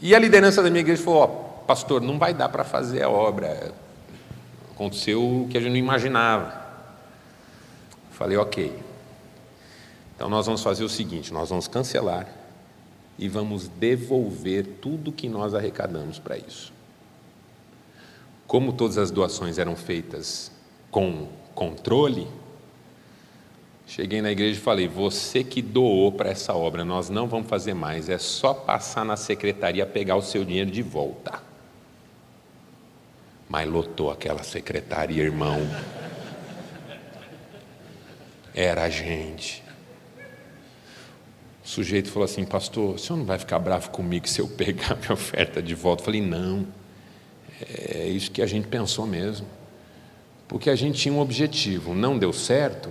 E 0.00 0.14
a 0.14 0.18
liderança 0.20 0.62
da 0.62 0.70
minha 0.70 0.82
igreja 0.82 1.02
falou: 1.02 1.24
oh, 1.24 1.64
pastor, 1.64 2.00
não 2.00 2.20
vai 2.20 2.32
dar 2.32 2.48
para 2.50 2.62
fazer 2.62 3.02
a 3.02 3.08
obra. 3.08 3.74
Aconteceu 4.76 5.22
o 5.24 5.48
que 5.48 5.56
a 5.56 5.60
gente 5.60 5.70
não 5.70 5.78
imaginava. 5.78 6.54
Falei, 8.10 8.36
ok. 8.36 8.78
Então 10.14 10.28
nós 10.28 10.44
vamos 10.44 10.62
fazer 10.62 10.84
o 10.84 10.88
seguinte: 10.88 11.32
nós 11.32 11.48
vamos 11.48 11.66
cancelar 11.66 12.28
e 13.18 13.26
vamos 13.26 13.68
devolver 13.68 14.66
tudo 14.82 15.10
que 15.10 15.30
nós 15.30 15.54
arrecadamos 15.54 16.18
para 16.18 16.36
isso. 16.36 16.74
Como 18.46 18.70
todas 18.70 18.98
as 18.98 19.10
doações 19.10 19.56
eram 19.56 19.74
feitas 19.74 20.52
com 20.90 21.26
controle, 21.54 22.28
cheguei 23.86 24.20
na 24.20 24.30
igreja 24.30 24.60
e 24.60 24.62
falei: 24.62 24.86
você 24.86 25.42
que 25.42 25.62
doou 25.62 26.12
para 26.12 26.28
essa 26.28 26.52
obra, 26.52 26.84
nós 26.84 27.08
não 27.08 27.26
vamos 27.26 27.48
fazer 27.48 27.72
mais, 27.72 28.10
é 28.10 28.18
só 28.18 28.52
passar 28.52 29.06
na 29.06 29.16
secretaria 29.16 29.86
pegar 29.86 30.16
o 30.16 30.22
seu 30.22 30.44
dinheiro 30.44 30.70
de 30.70 30.82
volta. 30.82 31.45
Mas 33.48 33.68
lotou 33.68 34.10
aquela 34.10 34.42
secretaria, 34.42 35.22
irmão. 35.22 35.58
Era 38.54 38.84
a 38.84 38.90
gente. 38.90 39.62
O 41.64 41.68
sujeito 41.68 42.10
falou 42.10 42.24
assim, 42.24 42.44
pastor, 42.44 42.94
o 42.94 42.98
senhor 42.98 43.18
não 43.18 43.24
vai 43.24 43.38
ficar 43.38 43.58
bravo 43.58 43.90
comigo 43.90 44.28
se 44.28 44.40
eu 44.40 44.48
pegar 44.48 44.96
minha 44.96 45.12
oferta 45.12 45.62
de 45.62 45.74
volta? 45.74 46.02
Eu 46.02 46.04
falei, 46.06 46.22
não. 46.22 46.66
É 47.60 48.06
isso 48.06 48.30
que 48.30 48.42
a 48.42 48.46
gente 48.46 48.68
pensou 48.68 49.06
mesmo. 49.06 49.46
Porque 50.48 50.70
a 50.70 50.76
gente 50.76 50.98
tinha 50.98 51.12
um 51.12 51.20
objetivo, 51.20 51.92
não 51.92 52.18
deu 52.18 52.32
certo, 52.32 52.88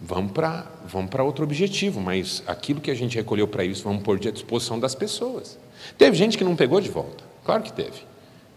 vamos 0.00 0.32
para 0.32 0.64
vamos 0.86 1.12
outro 1.18 1.44
objetivo, 1.44 2.00
mas 2.00 2.42
aquilo 2.46 2.80
que 2.80 2.90
a 2.90 2.94
gente 2.94 3.16
recolheu 3.16 3.48
para 3.48 3.64
isso, 3.64 3.82
vamos 3.82 4.02
pôr 4.02 4.16
à 4.16 4.30
disposição 4.30 4.78
das 4.78 4.94
pessoas. 4.94 5.58
Teve 5.98 6.16
gente 6.16 6.38
que 6.38 6.44
não 6.44 6.56
pegou 6.56 6.80
de 6.80 6.88
volta, 6.88 7.24
claro 7.44 7.62
que 7.62 7.72
teve. 7.72 8.07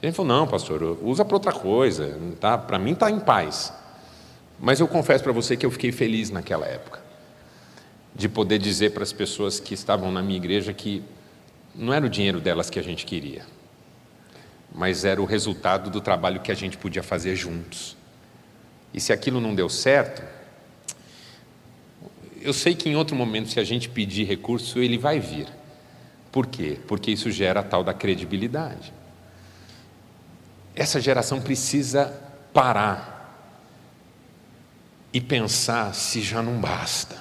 Ele 0.01 0.11
falou: 0.11 0.35
não, 0.35 0.47
pastor, 0.47 0.97
usa 1.01 1.23
para 1.23 1.35
outra 1.35 1.51
coisa, 1.51 2.17
tá? 2.39 2.57
para 2.57 2.79
mim 2.79 2.93
está 2.93 3.09
em 3.09 3.19
paz. 3.19 3.71
Mas 4.59 4.79
eu 4.79 4.87
confesso 4.87 5.23
para 5.23 5.33
você 5.33 5.55
que 5.55 5.65
eu 5.65 5.71
fiquei 5.71 5.91
feliz 5.91 6.29
naquela 6.29 6.65
época, 6.65 6.99
de 8.15 8.27
poder 8.27 8.57
dizer 8.57 8.91
para 8.91 9.03
as 9.03 9.13
pessoas 9.13 9.59
que 9.59 9.73
estavam 9.73 10.11
na 10.11 10.21
minha 10.21 10.37
igreja 10.37 10.73
que 10.73 11.03
não 11.73 11.93
era 11.93 12.05
o 12.05 12.09
dinheiro 12.09 12.39
delas 12.39 12.69
que 12.69 12.79
a 12.79 12.83
gente 12.83 13.05
queria, 13.05 13.43
mas 14.73 15.05
era 15.05 15.21
o 15.21 15.25
resultado 15.25 15.89
do 15.89 16.01
trabalho 16.01 16.41
que 16.41 16.51
a 16.51 16.55
gente 16.55 16.77
podia 16.77 17.01
fazer 17.01 17.35
juntos. 17.35 17.95
E 18.93 18.99
se 18.99 19.13
aquilo 19.13 19.39
não 19.39 19.55
deu 19.55 19.69
certo, 19.69 20.21
eu 22.41 22.53
sei 22.53 22.75
que 22.75 22.89
em 22.89 22.95
outro 22.95 23.15
momento, 23.15 23.49
se 23.49 23.59
a 23.59 23.63
gente 23.63 23.87
pedir 23.87 24.25
recurso, 24.25 24.79
ele 24.79 24.97
vai 24.97 25.19
vir. 25.19 25.47
Por 26.31 26.47
quê? 26.47 26.77
Porque 26.87 27.11
isso 27.11 27.29
gera 27.31 27.59
a 27.59 27.63
tal 27.63 27.83
da 27.83 27.93
credibilidade. 27.93 28.93
Essa 30.75 31.01
geração 31.01 31.41
precisa 31.41 32.13
parar 32.53 33.11
e 35.13 35.19
pensar 35.19 35.93
se 35.93 36.21
já 36.21 36.41
não 36.41 36.59
basta. 36.59 37.17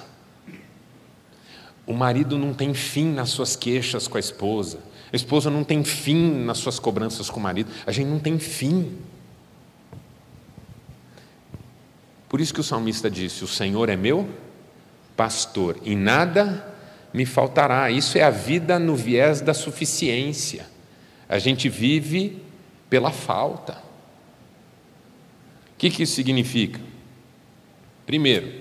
O 1.85 1.93
marido 1.93 2.37
não 2.37 2.53
tem 2.53 2.73
fim 2.73 3.11
nas 3.11 3.29
suas 3.29 3.55
queixas 3.55 4.07
com 4.07 4.17
a 4.17 4.19
esposa, 4.19 4.79
a 5.11 5.15
esposa 5.15 5.49
não 5.49 5.63
tem 5.63 5.83
fim 5.83 6.45
nas 6.45 6.57
suas 6.57 6.79
cobranças 6.79 7.29
com 7.29 7.39
o 7.39 7.43
marido, 7.43 7.69
a 7.85 7.91
gente 7.91 8.07
não 8.07 8.19
tem 8.19 8.39
fim. 8.39 8.97
Por 12.29 12.39
isso 12.39 12.53
que 12.53 12.61
o 12.61 12.63
salmista 12.63 13.11
disse: 13.11 13.43
O 13.43 13.47
Senhor 13.47 13.89
é 13.89 13.97
meu 13.97 14.29
pastor, 15.17 15.77
e 15.83 15.95
nada 15.95 16.65
me 17.13 17.25
faltará. 17.25 17.91
Isso 17.91 18.17
é 18.17 18.23
a 18.23 18.29
vida 18.29 18.79
no 18.79 18.95
viés 18.95 19.41
da 19.41 19.53
suficiência. 19.53 20.65
A 21.27 21.37
gente 21.39 21.67
vive 21.67 22.41
pela 22.91 23.09
falta. 23.09 23.71
O 25.71 25.77
que, 25.77 25.89
que 25.89 26.03
isso 26.03 26.13
significa? 26.13 26.79
Primeiro, 28.05 28.51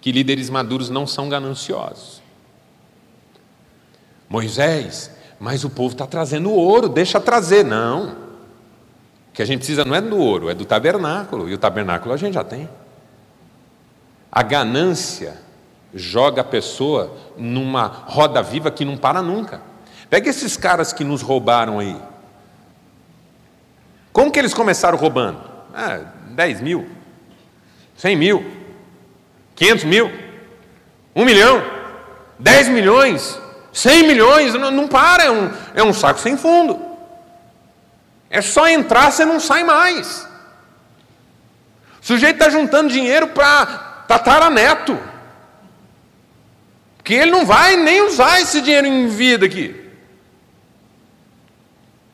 que 0.00 0.12
líderes 0.12 0.48
maduros 0.48 0.88
não 0.88 1.08
são 1.08 1.28
gananciosos. 1.28 2.22
Moisés, 4.28 5.10
mas 5.40 5.64
o 5.64 5.70
povo 5.70 5.92
está 5.92 6.06
trazendo 6.06 6.52
ouro, 6.52 6.88
deixa 6.88 7.20
trazer. 7.20 7.64
Não. 7.64 8.12
O 8.12 9.32
que 9.34 9.42
a 9.42 9.44
gente 9.44 9.58
precisa 9.58 9.84
não 9.84 9.96
é 9.96 10.00
do 10.00 10.18
ouro, 10.18 10.48
é 10.48 10.54
do 10.54 10.64
tabernáculo. 10.64 11.48
E 11.48 11.54
o 11.54 11.58
tabernáculo 11.58 12.14
a 12.14 12.16
gente 12.16 12.34
já 12.34 12.44
tem. 12.44 12.68
A 14.30 14.42
ganância 14.44 15.36
joga 15.92 16.42
a 16.42 16.44
pessoa 16.44 17.16
numa 17.36 17.86
roda 17.86 18.40
viva 18.40 18.70
que 18.70 18.84
não 18.84 18.96
para 18.96 19.20
nunca. 19.20 19.60
Pega 20.08 20.30
esses 20.30 20.56
caras 20.56 20.92
que 20.92 21.02
nos 21.02 21.22
roubaram 21.22 21.80
aí. 21.80 22.13
Como 24.14 24.30
que 24.30 24.38
eles 24.38 24.54
começaram 24.54 24.96
roubando? 24.96 25.42
Ah, 25.74 25.98
10 26.28 26.60
mil, 26.60 26.88
100 27.96 28.16
mil, 28.16 28.46
500 29.56 29.84
mil, 29.84 30.12
1 31.16 31.24
milhão, 31.24 31.60
10 32.38 32.68
milhões, 32.68 33.36
100 33.72 34.06
milhões, 34.06 34.54
não, 34.54 34.70
não 34.70 34.86
para, 34.86 35.24
é 35.24 35.30
um, 35.32 35.50
é 35.74 35.82
um 35.82 35.92
saco 35.92 36.20
sem 36.20 36.36
fundo. 36.36 36.80
É 38.30 38.40
só 38.40 38.68
entrar, 38.68 39.10
você 39.10 39.24
não 39.24 39.40
sai 39.40 39.64
mais. 39.64 40.28
O 42.00 42.06
sujeito 42.06 42.34
está 42.34 42.48
juntando 42.48 42.92
dinheiro 42.92 43.26
para 43.26 43.66
tataraneto. 44.06 44.96
Que 47.02 47.14
ele 47.14 47.32
não 47.32 47.44
vai 47.44 47.74
nem 47.76 48.02
usar 48.02 48.40
esse 48.40 48.60
dinheiro 48.60 48.86
em 48.86 49.08
vida 49.08 49.44
aqui. 49.44 49.90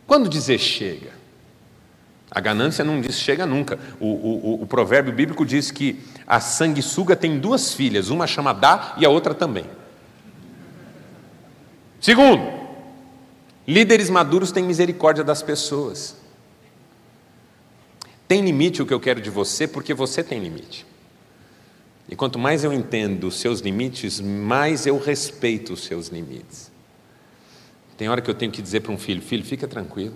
Quando 0.06 0.30
dizer 0.30 0.58
chega? 0.58 1.19
A 2.30 2.40
ganância 2.40 2.84
não 2.84 3.00
diz 3.00 3.18
chega 3.18 3.44
nunca. 3.44 3.78
O, 3.98 4.06
o, 4.06 4.62
o, 4.62 4.66
provérbio 4.66 5.12
bíblico 5.12 5.44
diz 5.44 5.70
que 5.70 6.00
a 6.26 6.38
sanguessuga 6.38 7.16
tem 7.16 7.40
duas 7.40 7.74
filhas, 7.74 8.08
uma 8.08 8.26
chama 8.26 8.52
Dá 8.52 8.94
e 8.96 9.04
a 9.04 9.08
outra 9.08 9.34
também. 9.34 9.64
Segundo, 12.00 12.42
líderes 13.66 14.08
maduros 14.08 14.52
têm 14.52 14.62
misericórdia 14.62 15.24
das 15.24 15.42
pessoas. 15.42 16.16
Tem 18.28 18.42
limite 18.42 18.80
o 18.80 18.86
que 18.86 18.94
eu 18.94 19.00
quero 19.00 19.20
de 19.20 19.28
você, 19.28 19.66
porque 19.66 19.92
você 19.92 20.22
tem 20.22 20.38
limite. 20.38 20.86
E 22.08 22.14
quanto 22.14 22.38
mais 22.38 22.62
eu 22.62 22.72
entendo 22.72 23.26
os 23.26 23.40
seus 23.40 23.60
limites, 23.60 24.20
mais 24.20 24.86
eu 24.86 24.98
respeito 24.98 25.72
os 25.72 25.82
seus 25.84 26.08
limites. 26.08 26.70
Tem 27.96 28.08
hora 28.08 28.20
que 28.20 28.30
eu 28.30 28.34
tenho 28.34 28.52
que 28.52 28.62
dizer 28.62 28.80
para 28.80 28.92
um 28.92 28.98
filho: 28.98 29.20
filho, 29.20 29.44
fica 29.44 29.66
tranquilo. 29.66 30.14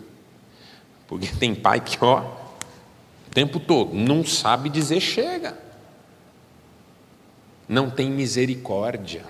Porque 1.14 1.28
tem 1.28 1.54
pai 1.54 1.80
que, 1.80 1.96
ó, 2.04 2.22
o 3.28 3.30
tempo 3.32 3.60
todo, 3.60 3.94
não 3.94 4.26
sabe 4.26 4.68
dizer 4.68 4.98
chega. 4.98 5.56
Não 7.68 7.88
tem 7.88 8.10
misericórdia. 8.10 9.24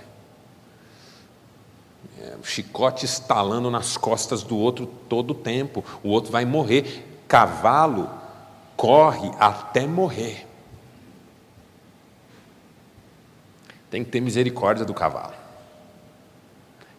É, 2.18 2.37
o 2.43 2.43
chicote 2.43 3.05
estalando 3.05 3.70
nas 3.70 3.99
costas 3.99 4.43
do 4.43 4.57
outro 4.57 4.87
todo 5.11 5.32
o 5.32 5.35
tempo. 5.35 5.85
O 6.03 6.09
outro 6.09 6.32
vai 6.32 6.47
morrer. 6.47 7.07
Cavalo 7.28 8.11
corre 8.78 9.30
até 9.39 9.87
morrer. 9.87 10.47
Tem 13.91 14.03
que 14.03 14.11
ter 14.11 14.22
misericórdia 14.22 14.87
do 14.87 14.95
cavalo. 14.95 15.35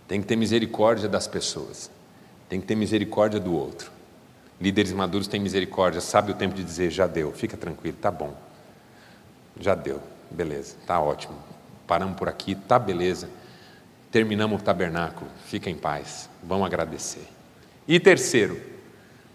Tem 0.07 0.21
que 0.21 0.27
ter 0.27 0.35
misericórdia 0.35 1.09
das 1.09 1.25
pessoas. 1.25 1.89
Tem 2.47 2.61
que 2.61 2.67
ter 2.67 2.75
misericórdia 2.75 3.39
do 3.39 3.51
outro. 3.51 3.94
Líderes 4.59 4.93
maduros 4.93 5.27
têm 5.27 5.39
misericórdia, 5.39 5.99
sabe 5.99 6.31
o 6.31 6.35
tempo 6.35 6.55
de 6.55 6.63
dizer 6.63 6.89
já 6.89 7.07
deu, 7.07 7.31
fica 7.31 7.57
tranquilo, 7.57 7.97
tá 8.01 8.09
bom. 8.09 8.33
Já 9.59 9.75
deu, 9.75 10.01
beleza, 10.31 10.75
tá 10.85 10.99
ótimo. 10.99 11.35
Paramos 11.85 12.17
por 12.17 12.27
aqui, 12.29 12.55
tá 12.55 12.79
beleza. 12.79 13.29
Terminamos 14.11 14.61
o 14.61 14.63
tabernáculo, 14.63 15.29
fica 15.45 15.69
em 15.69 15.75
paz. 15.75 16.29
Vamos 16.43 16.65
agradecer. 16.65 17.27
E 17.87 17.99
terceiro, 17.99 18.59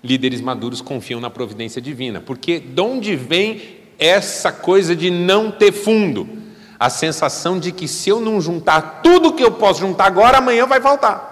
líderes 0.02 0.40
maduros 0.40 0.80
confiam 0.80 1.20
na 1.20 1.30
providência 1.30 1.80
divina, 1.80 2.20
porque 2.20 2.58
de 2.58 2.80
onde 2.80 3.14
vem 3.14 3.78
essa 3.98 4.50
coisa 4.50 4.96
de 4.96 5.10
não 5.10 5.50
ter 5.50 5.72
fundo? 5.72 6.40
a 6.80 6.88
sensação 6.88 7.60
de 7.60 7.72
que 7.72 7.86
se 7.86 8.08
eu 8.08 8.22
não 8.22 8.40
juntar 8.40 9.02
tudo 9.02 9.34
que 9.34 9.44
eu 9.44 9.52
posso 9.52 9.80
juntar 9.80 10.06
agora, 10.06 10.38
amanhã 10.38 10.66
vai 10.66 10.80
faltar. 10.80 11.30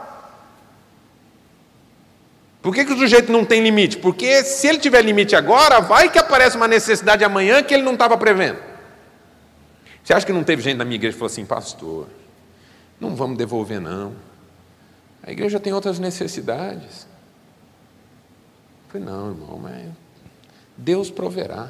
Por 2.60 2.74
que, 2.74 2.84
que 2.84 2.92
o 2.92 2.98
sujeito 2.98 3.30
não 3.30 3.44
tem 3.44 3.62
limite? 3.62 3.98
Porque 3.98 4.42
se 4.42 4.66
ele 4.66 4.78
tiver 4.78 5.02
limite 5.02 5.36
agora, 5.36 5.80
vai 5.80 6.10
que 6.10 6.18
aparece 6.18 6.56
uma 6.56 6.66
necessidade 6.68 7.24
amanhã 7.24 7.62
que 7.62 7.72
ele 7.72 7.82
não 7.82 7.92
estava 7.92 8.16
prevendo. 8.18 8.58
Você 10.02 10.12
acha 10.12 10.26
que 10.26 10.32
não 10.32 10.42
teve 10.42 10.62
gente 10.62 10.76
na 10.76 10.84
minha 10.84 10.96
igreja 10.96 11.14
que 11.14 11.18
falou 11.18 11.30
assim, 11.30 11.44
pastor, 11.44 12.08
não 13.00 13.14
vamos 13.14 13.38
devolver 13.38 13.80
não. 13.80 14.14
A 15.22 15.30
igreja 15.30 15.60
tem 15.60 15.72
outras 15.72 15.98
necessidades. 15.98 17.06
Eu 18.86 18.92
falei, 18.92 19.06
não, 19.06 19.28
irmão, 19.28 19.58
mas 19.62 19.86
Deus 20.76 21.10
proverá. 21.10 21.68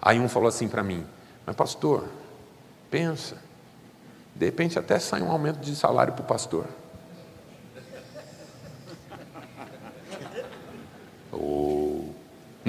Aí 0.00 0.20
um 0.20 0.28
falou 0.28 0.48
assim 0.48 0.68
para 0.68 0.82
mim, 0.82 1.04
mas 1.46 1.56
pastor, 1.56 2.04
Pensa. 2.90 3.36
De 4.34 4.46
repente 4.46 4.78
até 4.78 4.98
sai 4.98 5.22
um 5.22 5.30
aumento 5.30 5.60
de 5.60 5.74
salário 5.76 6.12
para 6.12 6.22
o 6.22 6.26
pastor. 6.26 6.66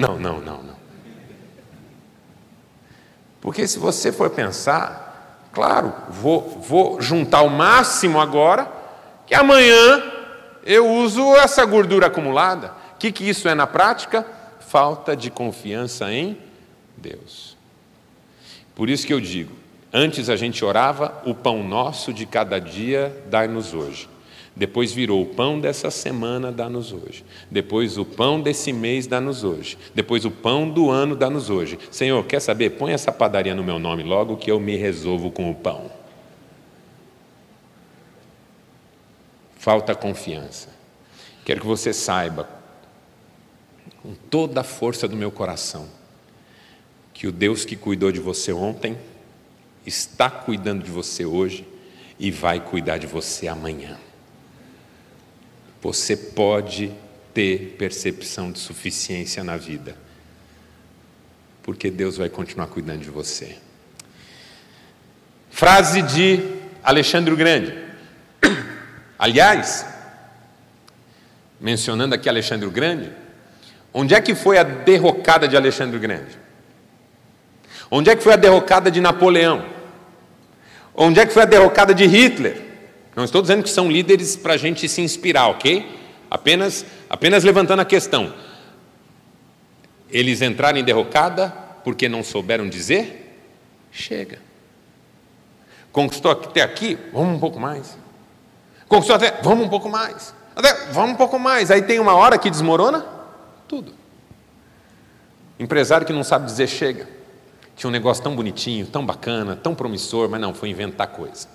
Não, 0.02 0.18
não, 0.18 0.40
não, 0.40 0.62
não. 0.62 0.76
Porque 3.40 3.66
se 3.66 3.78
você 3.78 4.12
for 4.12 4.30
pensar, 4.30 5.48
claro, 5.52 5.92
vou, 6.08 6.40
vou 6.60 7.00
juntar 7.00 7.42
o 7.42 7.50
máximo 7.50 8.20
agora, 8.20 8.70
que 9.26 9.34
amanhã 9.34 10.02
eu 10.64 10.88
uso 10.88 11.34
essa 11.36 11.64
gordura 11.64 12.06
acumulada. 12.06 12.72
O 12.94 12.98
que, 12.98 13.10
que 13.10 13.28
isso 13.28 13.48
é 13.48 13.54
na 13.54 13.66
prática? 13.66 14.26
Falta 14.60 15.16
de 15.16 15.30
confiança 15.30 16.12
em 16.12 16.38
Deus. 16.96 17.56
Por 18.74 18.88
isso 18.88 19.06
que 19.06 19.12
eu 19.12 19.20
digo, 19.20 19.62
Antes 19.92 20.30
a 20.30 20.36
gente 20.36 20.64
orava, 20.64 21.20
o 21.26 21.34
pão 21.34 21.62
nosso 21.62 22.14
de 22.14 22.24
cada 22.24 22.58
dia 22.58 23.14
dai-nos 23.26 23.74
hoje. 23.74 24.08
Depois 24.54 24.92
virou 24.92 25.22
o 25.22 25.26
pão 25.26 25.58
dessa 25.58 25.90
semana, 25.90 26.52
dá-nos 26.52 26.92
hoje. 26.92 27.24
Depois 27.50 27.96
o 27.96 28.04
pão 28.04 28.40
desse 28.40 28.72
mês, 28.72 29.06
dá-nos 29.06 29.44
hoje. 29.44 29.78
Depois 29.94 30.26
o 30.26 30.30
pão 30.30 30.68
do 30.68 30.90
ano, 30.90 31.16
dá-nos 31.16 31.48
hoje. 31.48 31.78
Senhor, 31.90 32.22
quer 32.26 32.40
saber? 32.40 32.70
Põe 32.70 32.92
essa 32.92 33.10
padaria 33.10 33.54
no 33.54 33.64
meu 33.64 33.78
nome 33.78 34.02
logo 34.02 34.36
que 34.36 34.50
eu 34.50 34.60
me 34.60 34.76
resolvo 34.76 35.30
com 35.30 35.50
o 35.50 35.54
pão. 35.54 35.90
Falta 39.56 39.94
confiança. 39.94 40.68
Quero 41.44 41.60
que 41.60 41.66
você 41.66 41.92
saiba, 41.92 42.48
com 44.02 44.14
toda 44.14 44.60
a 44.60 44.64
força 44.64 45.08
do 45.08 45.16
meu 45.16 45.30
coração, 45.30 45.88
que 47.14 47.26
o 47.26 47.32
Deus 47.32 47.64
que 47.64 47.76
cuidou 47.76 48.12
de 48.12 48.20
você 48.20 48.52
ontem, 48.52 48.98
está 49.86 50.28
cuidando 50.28 50.84
de 50.84 50.90
você 50.90 51.24
hoje 51.24 51.66
e 52.18 52.30
vai 52.30 52.60
cuidar 52.60 52.98
de 52.98 53.06
você 53.06 53.48
amanhã. 53.48 53.98
Você 55.82 56.16
pode 56.16 56.92
ter 57.34 57.74
percepção 57.76 58.52
de 58.52 58.60
suficiência 58.60 59.42
na 59.42 59.56
vida, 59.56 59.96
porque 61.60 61.90
Deus 61.90 62.16
vai 62.16 62.28
continuar 62.28 62.68
cuidando 62.68 63.00
de 63.00 63.10
você. 63.10 63.56
Frase 65.50 66.02
de 66.02 66.40
Alexandre 66.84 67.34
o 67.34 67.36
Grande. 67.36 67.76
Aliás, 69.18 69.84
mencionando 71.60 72.14
aqui 72.14 72.28
Alexandre 72.28 72.66
o 72.66 72.70
Grande, 72.70 73.10
onde 73.92 74.14
é 74.14 74.20
que 74.20 74.36
foi 74.36 74.58
a 74.58 74.62
derrocada 74.62 75.48
de 75.48 75.56
Alexandre 75.56 75.96
o 75.96 76.00
Grande? 76.00 76.38
Onde 77.90 78.08
é 78.08 78.14
que 78.14 78.22
foi 78.22 78.34
a 78.34 78.36
derrocada 78.36 78.88
de 78.88 79.00
Napoleão? 79.00 79.66
Onde 80.94 81.18
é 81.18 81.26
que 81.26 81.32
foi 81.32 81.42
a 81.42 81.46
derrocada 81.46 81.92
de 81.92 82.06
Hitler? 82.06 82.71
Não 83.14 83.24
estou 83.24 83.42
dizendo 83.42 83.62
que 83.62 83.70
são 83.70 83.90
líderes 83.90 84.36
para 84.36 84.54
a 84.54 84.56
gente 84.56 84.88
se 84.88 85.00
inspirar, 85.00 85.48
ok? 85.48 86.00
Apenas, 86.30 86.84
apenas 87.10 87.44
levantando 87.44 87.80
a 87.80 87.84
questão. 87.84 88.32
Eles 90.10 90.40
entraram 90.40 90.78
em 90.78 90.84
derrocada 90.84 91.50
porque 91.84 92.08
não 92.08 92.22
souberam 92.22 92.68
dizer? 92.68 93.38
Chega. 93.90 94.38
Conquistou 95.90 96.30
até 96.30 96.62
aqui? 96.62 96.98
Vamos 97.12 97.36
um 97.36 97.38
pouco 97.38 97.60
mais. 97.60 97.98
Conquistou 98.88 99.16
até? 99.16 99.42
Vamos 99.42 99.66
um 99.66 99.68
pouco 99.68 99.90
mais. 99.90 100.34
Até, 100.56 100.86
vamos 100.92 101.12
um 101.12 101.16
pouco 101.16 101.38
mais. 101.38 101.70
Aí 101.70 101.82
tem 101.82 101.98
uma 101.98 102.14
hora 102.14 102.38
que 102.38 102.50
desmorona 102.50 103.04
tudo. 103.68 103.94
Empresário 105.58 106.06
que 106.06 106.12
não 106.12 106.24
sabe 106.24 106.46
dizer 106.46 106.66
chega 106.66 107.06
Tinha 107.76 107.88
um 107.88 107.92
negócio 107.92 108.22
tão 108.22 108.34
bonitinho, 108.34 108.86
tão 108.86 109.04
bacana, 109.04 109.54
tão 109.54 109.74
promissor, 109.74 110.28
mas 110.28 110.40
não, 110.40 110.54
foi 110.54 110.70
inventar 110.70 111.08
coisa. 111.08 111.46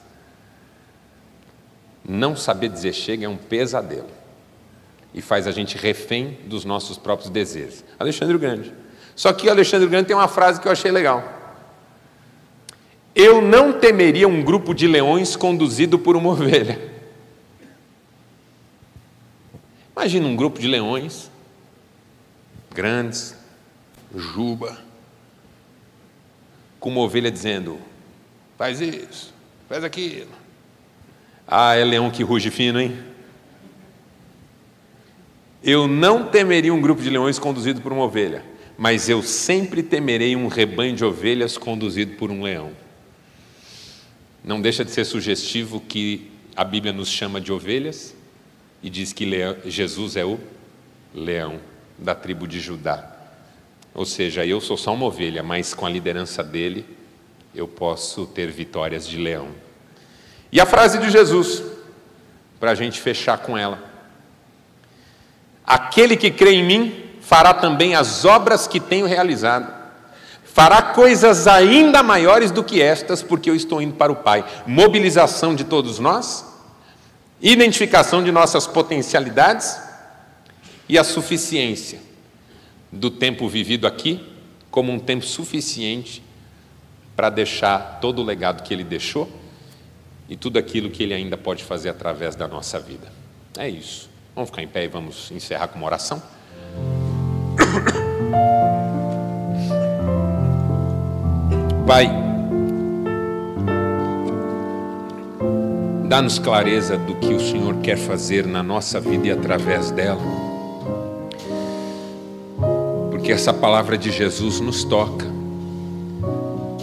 Não 2.08 2.36
saber 2.36 2.70
dizer 2.70 2.94
chega 2.94 3.26
é 3.26 3.30
um 3.30 3.36
pesadelo 3.36 4.08
e 5.14 5.22
faz 5.22 5.46
a 5.46 5.52
gente 5.52 5.78
refém 5.78 6.38
dos 6.46 6.64
nossos 6.64 6.98
próprios 6.98 7.30
desejos. 7.30 7.84
Alexandre 8.00 8.38
Grande. 8.38 8.74
Só 9.16 9.34
que 9.34 9.48
o 9.48 9.52
Alexandre 9.52 9.90
Grande 9.90 10.08
tem 10.08 10.16
uma 10.16 10.28
frase 10.28 10.62
que 10.62 10.68
eu 10.68 10.72
achei 10.72 10.92
legal. 10.92 11.24
Eu 13.14 13.42
não 13.42 13.74
temeria 13.74 14.28
um 14.28 14.44
grupo 14.44 14.74
de 14.74 14.88
leões 14.88 15.36
conduzido 15.36 15.98
por 15.98 16.16
uma 16.16 16.30
ovelha. 16.32 16.80
Imagina 19.92 20.28
um 20.28 20.36
grupo 20.36 20.60
de 20.60 20.68
leões 20.68 21.32
grandes, 22.72 23.36
juba, 24.16 24.78
com 26.80 26.90
uma 26.90 27.02
ovelha 27.02 27.32
dizendo: 27.32 27.80
faz 28.56 28.80
isso, 28.80 29.34
faz 29.68 29.84
aquilo. 29.84 30.30
Ah, 31.48 31.76
é 31.76 31.86
leão 31.86 32.12
que 32.12 32.24
ruge 32.24 32.52
fino, 32.52 32.80
hein? 32.80 32.98
Eu 35.64 35.88
não 35.88 36.26
temeria 36.26 36.74
um 36.74 36.82
grupo 36.82 37.02
de 37.02 37.10
leões 37.10 37.40
conduzido 37.40 37.82
por 37.82 37.94
uma 37.94 38.04
ovelha, 38.04 38.44
mas 38.78 39.08
eu 39.08 39.24
sempre 39.24 39.82
temerei 39.82 40.36
um 40.36 40.48
rebanho 40.48 40.96
de 40.96 41.06
ovelhas 41.06 41.58
conduzido 41.58 42.18
por 42.18 42.30
um 42.30 42.44
leão. 42.44 42.72
Não 44.44 44.62
deixa 44.62 44.84
de 44.84 44.92
ser 44.92 45.06
sugestivo 45.06 45.80
que 45.80 46.32
a 46.56 46.64
Bíblia 46.64 46.92
nos 46.92 47.08
chama 47.08 47.40
de 47.40 47.52
ovelhas 47.52 48.14
e 48.84 48.90
diz 48.90 49.14
que 49.14 49.26
Jesus 49.66 50.16
é 50.16 50.26
o 50.26 50.38
leão 51.14 51.60
da 51.98 52.14
tribo 52.14 52.48
de 52.48 52.60
Judá. 52.60 53.14
Ou 53.94 54.06
seja, 54.06 54.46
eu 54.46 54.62
sou 54.62 54.78
só 54.78 54.94
uma 54.94 55.06
ovelha, 55.06 55.42
mas 55.42 55.74
com 55.74 55.86
a 55.86 55.90
liderança 55.90 56.44
dele 56.44 56.86
eu 57.56 57.68
posso 57.68 58.26
ter 58.28 58.52
vitórias 58.52 59.08
de 59.08 59.18
leão. 59.18 59.67
E 60.58 60.60
a 60.60 60.66
frase 60.66 60.98
de 60.98 61.12
Jesus, 61.12 61.62
para 62.60 62.72
a 62.72 62.74
gente 62.74 63.00
fechar 63.00 63.38
com 63.38 63.56
ela: 63.56 63.78
Aquele 65.64 66.18
que 66.18 66.32
crê 66.32 66.54
em 66.54 66.66
mim 66.66 67.04
fará 67.22 67.54
também 67.54 67.94
as 67.94 68.26
obras 68.26 68.68
que 68.68 68.80
tenho 68.80 69.06
realizado, 69.06 69.72
fará 70.44 70.82
coisas 70.82 71.46
ainda 71.46 72.02
maiores 72.02 72.50
do 72.50 72.64
que 72.64 72.82
estas, 72.82 73.22
porque 73.22 73.52
eu 73.52 73.56
estou 73.56 73.80
indo 73.80 73.94
para 73.94 74.12
o 74.12 74.16
Pai. 74.16 74.44
Mobilização 74.66 75.54
de 75.54 75.64
todos 75.64 76.00
nós, 76.00 76.44
identificação 77.40 78.24
de 78.24 78.32
nossas 78.32 78.66
potencialidades 78.66 79.80
e 80.90 80.98
a 80.98 81.04
suficiência 81.04 82.00
do 82.92 83.12
tempo 83.12 83.48
vivido 83.48 83.86
aqui 83.86 84.28
como 84.72 84.92
um 84.92 84.98
tempo 84.98 85.24
suficiente 85.24 86.24
para 87.16 87.30
deixar 87.30 88.00
todo 88.02 88.24
o 88.24 88.26
legado 88.26 88.64
que 88.64 88.74
ele 88.74 88.84
deixou 88.84 89.37
e 90.30 90.36
tudo 90.36 90.60
aquilo 90.60 90.90
que 90.90 91.04
ele 91.04 91.14
ainda 91.14 91.38
pode 91.38 91.64
fazer 91.64 91.88
através 91.90 92.36
da 92.36 92.48
nossa 92.48 92.80
vida. 92.80 93.08
É 93.58 93.70
isso. 93.70 94.10
Vamos 94.36 94.50
ficar 94.50 94.64
em 94.64 94.68
pé 94.68 94.86
e 94.86 94.88
vamos 94.88 95.32
encerrar 95.32 95.68
com 95.68 95.78
uma 95.78 95.88
oração. 95.88 96.22
Pai, 101.88 102.10
dá-nos 106.08 106.40
clareza 106.40 106.98
do 106.98 107.16
que 107.16 107.34
o 107.34 107.40
Senhor 107.40 107.78
quer 107.82 107.98
fazer 107.98 108.46
na 108.46 108.62
nossa 108.62 109.00
vida 109.00 109.28
e 109.28 109.32
através 109.32 109.90
dela 109.92 110.48
porque 113.28 113.34
essa 113.34 113.54
palavra 113.54 113.98
de 113.98 114.10
Jesus 114.10 114.62
nos 114.62 114.86
toca. 114.86 115.26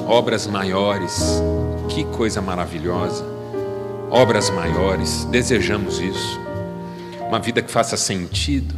Obras 0.07 0.47
maiores, 0.47 1.42
que 1.88 2.05
coisa 2.05 2.42
maravilhosa. 2.42 3.24
Obras 4.14 4.48
maiores, 4.48 5.24
desejamos 5.24 5.98
isso. 5.98 6.40
Uma 7.26 7.40
vida 7.40 7.60
que 7.60 7.68
faça 7.68 7.96
sentido, 7.96 8.72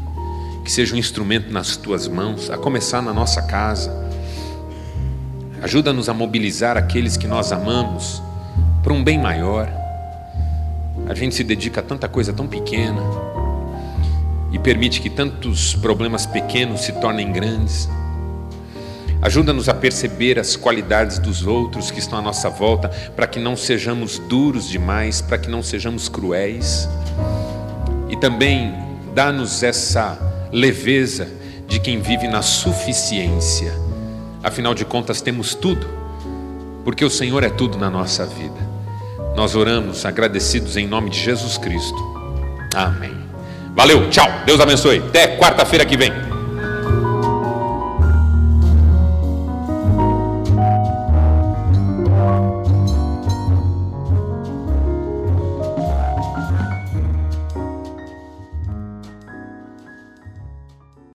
que 0.64 0.72
seja 0.72 0.94
um 0.94 0.98
instrumento 0.98 1.52
nas 1.52 1.76
tuas 1.76 2.08
mãos, 2.08 2.48
a 2.48 2.56
começar 2.56 3.02
na 3.02 3.12
nossa 3.12 3.42
casa. 3.42 3.92
Ajuda-nos 5.60 6.08
a 6.08 6.14
mobilizar 6.14 6.78
aqueles 6.78 7.18
que 7.18 7.26
nós 7.26 7.52
amamos 7.52 8.22
para 8.82 8.94
um 8.94 9.04
bem 9.04 9.20
maior. 9.20 9.70
A 11.06 11.12
gente 11.12 11.34
se 11.34 11.44
dedica 11.44 11.80
a 11.80 11.84
tanta 11.84 12.08
coisa 12.08 12.32
tão 12.32 12.46
pequena, 12.46 13.02
e 14.50 14.58
permite 14.58 15.02
que 15.02 15.10
tantos 15.10 15.74
problemas 15.74 16.24
pequenos 16.24 16.80
se 16.80 16.92
tornem 16.92 17.30
grandes. 17.30 17.90
Ajuda-nos 19.22 19.68
a 19.68 19.74
perceber 19.74 20.38
as 20.38 20.56
qualidades 20.56 21.18
dos 21.18 21.46
outros 21.46 21.90
que 21.90 21.98
estão 21.98 22.18
à 22.18 22.22
nossa 22.22 22.48
volta, 22.50 22.88
para 23.14 23.26
que 23.26 23.38
não 23.38 23.56
sejamos 23.56 24.18
duros 24.18 24.68
demais, 24.68 25.20
para 25.20 25.38
que 25.38 25.48
não 25.48 25.62
sejamos 25.62 26.08
cruéis. 26.08 26.88
E 28.08 28.16
também 28.16 28.74
dá-nos 29.14 29.62
essa 29.62 30.18
leveza 30.52 31.28
de 31.66 31.80
quem 31.80 32.00
vive 32.00 32.28
na 32.28 32.42
suficiência. 32.42 33.72
Afinal 34.42 34.74
de 34.74 34.84
contas, 34.84 35.20
temos 35.20 35.54
tudo, 35.54 35.86
porque 36.84 37.04
o 37.04 37.10
Senhor 37.10 37.42
é 37.42 37.48
tudo 37.48 37.78
na 37.78 37.90
nossa 37.90 38.24
vida. 38.24 38.66
Nós 39.34 39.54
oramos 39.54 40.04
agradecidos 40.06 40.76
em 40.76 40.86
nome 40.86 41.10
de 41.10 41.18
Jesus 41.18 41.58
Cristo. 41.58 41.98
Amém. 42.74 43.16
Valeu, 43.74 44.08
tchau. 44.08 44.26
Deus 44.46 44.60
abençoe. 44.60 44.98
Até 44.98 45.36
quarta-feira 45.36 45.84
que 45.84 45.96
vem. 45.96 46.25